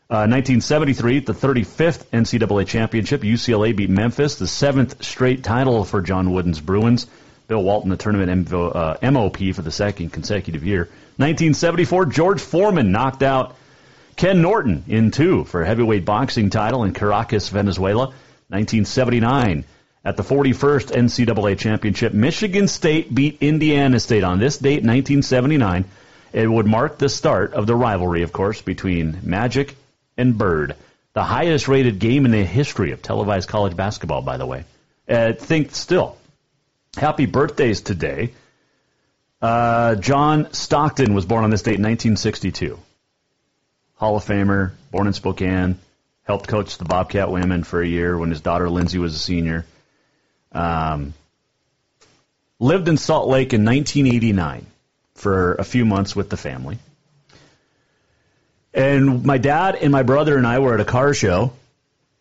[0.09, 6.31] Uh, 1973, the 35th NCAA championship, UCLA beat Memphis, the seventh straight title for John
[6.31, 7.07] Wooden's Bruins.
[7.47, 10.83] Bill Walton, the tournament MVO, uh, MOP for the second consecutive year.
[11.17, 13.55] 1974, George Foreman knocked out
[14.15, 18.07] Ken Norton in two for heavyweight boxing title in Caracas, Venezuela.
[18.49, 19.65] 1979,
[20.07, 25.83] at the 41st NCAA championship, Michigan State beat Indiana State on this date, 1979.
[26.31, 29.75] It would mark the start of the rivalry, of course, between Magic
[30.15, 30.77] and Bird.
[31.11, 34.63] The highest rated game in the history of televised college basketball, by the way.
[35.09, 36.17] Uh, think still.
[36.95, 38.31] Happy birthdays today.
[39.41, 42.79] Uh, John Stockton was born on this date in 1962.
[43.95, 45.77] Hall of Famer, born in Spokane,
[46.23, 49.65] helped coach the Bobcat women for a year when his daughter Lindsay was a senior.
[50.57, 51.13] Um,
[52.59, 54.65] lived in Salt Lake in 1989
[55.15, 56.79] for a few months with the family.
[58.73, 61.53] And my dad and my brother and I were at a car show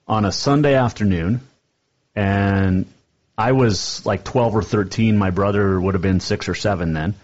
[0.08, 1.40] on a Sunday afternoon,
[2.14, 2.86] and
[3.36, 5.16] I was like 12 or 13.
[5.18, 7.14] My brother would have been six or seven then.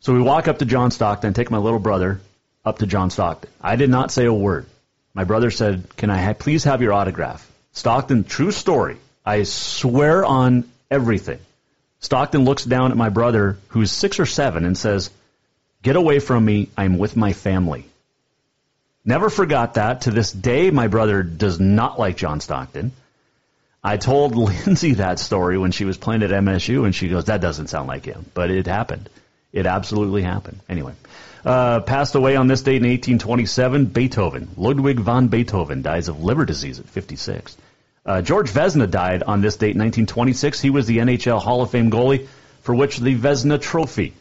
[0.00, 2.20] So we walk up to John Stockton, take my little brother
[2.64, 3.50] up to John Stockton.
[3.60, 4.66] I did not say a word.
[5.14, 7.50] My brother said, Can I ha- please have your autograph?
[7.72, 8.98] Stockton, true story.
[9.26, 11.40] I swear on everything.
[12.00, 15.10] Stockton looks down at my brother, who's six or seven, and says,
[15.82, 16.68] Get away from me.
[16.76, 17.86] I'm with my family.
[19.04, 20.02] Never forgot that.
[20.02, 22.92] To this day, my brother does not like John Stockton.
[23.82, 24.34] I told
[24.66, 27.88] Lindsay that story when she was playing at MSU, and she goes, That doesn't sound
[27.88, 28.26] like him.
[28.34, 29.08] But it happened.
[29.52, 30.60] It absolutely happened.
[30.68, 30.92] Anyway,
[31.44, 34.48] uh, passed away on this date in 1827, Beethoven.
[34.56, 37.56] Ludwig von Beethoven dies of liver disease at 56.
[38.06, 40.60] Uh, George Vezina died on this date 1926.
[40.60, 42.28] He was the NHL Hall of Fame goalie
[42.62, 44.14] for which the Vezina Trophy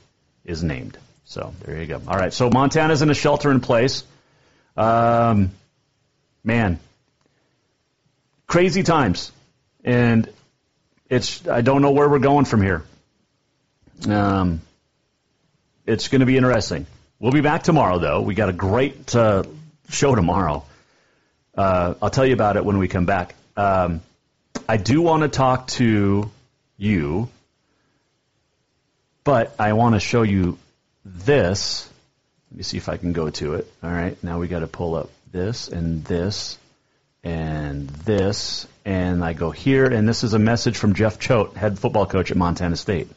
[0.44, 0.98] is named.
[1.26, 2.02] So there you go.
[2.08, 4.04] All right, so Montana's in a shelter in place.
[4.76, 5.52] Um,
[6.44, 6.80] man,
[8.48, 9.32] crazy times,
[9.84, 10.30] and
[11.10, 12.84] it's I don't know where we're going from here.
[14.08, 14.62] Um,
[15.86, 16.88] it's going to be interesting.
[17.20, 18.22] We'll be back tomorrow, though.
[18.22, 19.44] We got a great uh,
[19.90, 20.66] show tomorrow.
[21.56, 23.36] Uh, I'll tell you about it when we come back.
[23.58, 24.01] Um,
[24.68, 26.30] I do want to talk to
[26.78, 27.30] you,
[29.24, 30.58] but I want to show you
[31.03, 31.89] this.
[32.51, 33.72] Let me see if I can go to it.
[33.84, 36.58] All right, now we got to pull up this and this
[37.24, 41.80] and this, and I go here, and this is a message from Jeff Choate, head
[41.80, 43.08] football coach at Montana State.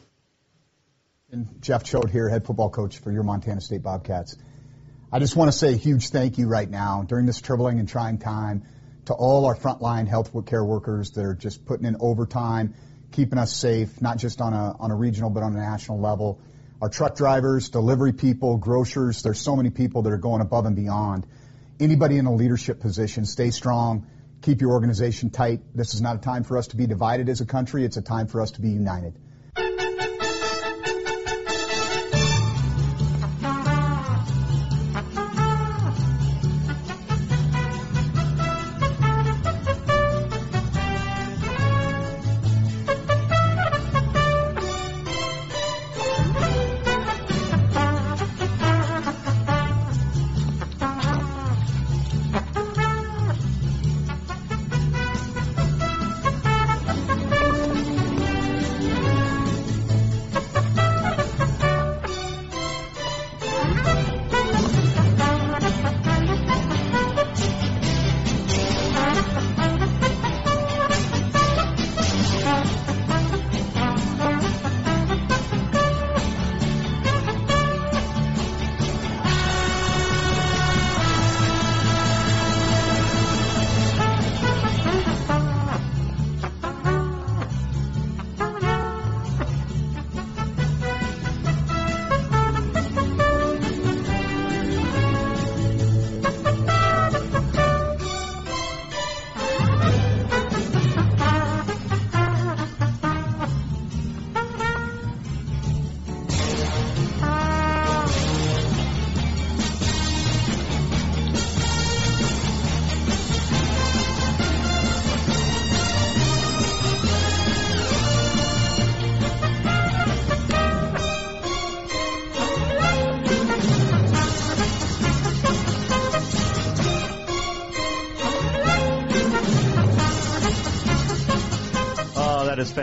[1.31, 4.35] And Jeff Choate here, head football coach for your Montana State Bobcats.
[5.11, 7.87] I just want to say a huge thank you right now during this troubling and
[7.87, 8.63] trying time
[9.09, 12.75] to all our frontline health care workers that are just putting in overtime,
[13.11, 16.39] keeping us safe, not just on a, on a regional, but on a national level.
[16.79, 20.75] Our truck drivers, delivery people, grocers, there's so many people that are going above and
[20.75, 21.25] beyond.
[21.79, 24.05] Anybody in a leadership position, stay strong,
[24.43, 25.61] keep your organization tight.
[25.73, 27.85] This is not a time for us to be divided as a country.
[27.85, 29.15] It's a time for us to be united.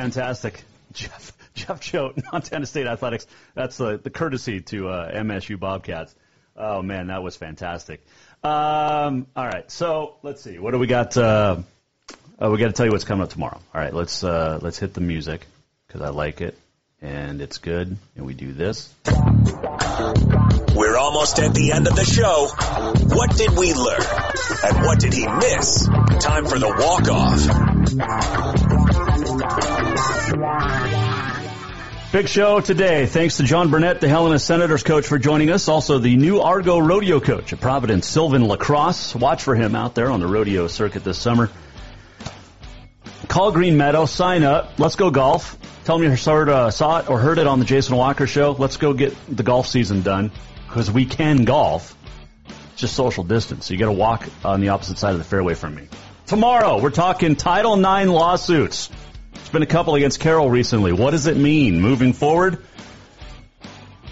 [0.06, 0.62] Fantastic.
[0.92, 3.26] Jeff, Jeff Choate, Montana State Athletics.
[3.54, 6.14] That's the, the courtesy to uh, MSU Bobcats.
[6.56, 8.04] Oh, man, that was fantastic.
[8.42, 10.58] Um, all right, so let's see.
[10.58, 11.16] What do we got?
[11.16, 11.58] Uh,
[12.40, 13.60] uh, we got to tell you what's coming up tomorrow.
[13.74, 15.46] All right, let's uh, let's hit the music
[15.86, 16.56] because I like it
[17.02, 17.96] and it's good.
[18.16, 18.92] And we do this.
[20.74, 22.48] We're almost at the end of the show.
[23.14, 24.02] What did we learn?
[24.64, 25.86] And what did he miss?
[26.20, 28.65] Time for the walk off.
[32.12, 33.06] Big show today.
[33.06, 35.66] Thanks to Jon Burnett, the Helena Senators coach, for joining us.
[35.66, 39.16] Also, the new Argo rodeo coach at Providence, Sylvan La Cross.
[39.16, 41.50] Watch for him out there on the rodeo circuit this summer.
[43.26, 44.78] Call Green Meadow, sign up.
[44.78, 45.58] Let's go golf.
[45.84, 48.52] Tell me you heard, uh, saw it or heard it on the Jason Walker show.
[48.52, 50.30] Let's go get the golf season done
[50.68, 51.96] because we can golf.
[52.72, 53.66] It's just social distance.
[53.66, 55.88] So you got to walk on the opposite side of the fairway from me.
[56.26, 58.90] Tomorrow, we're talking Title IX lawsuits.
[59.46, 60.90] There's been a couple against Carroll recently.
[60.90, 62.58] What does it mean moving forward?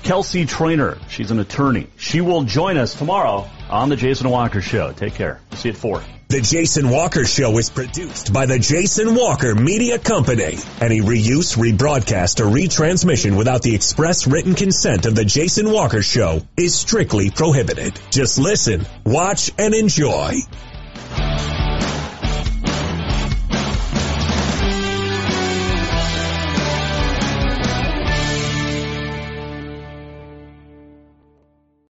[0.05, 1.89] Kelsey Trainer, she's an attorney.
[1.97, 4.93] She will join us tomorrow on the Jason Walker Show.
[4.93, 5.41] Take care.
[5.51, 6.05] We'll see you at 4.
[6.29, 10.57] The Jason Walker Show is produced by the Jason Walker Media Company.
[10.81, 16.43] Any reuse, rebroadcast, or retransmission without the express written consent of the Jason Walker Show
[16.57, 17.99] is strictly prohibited.
[18.11, 20.35] Just listen, watch, and enjoy.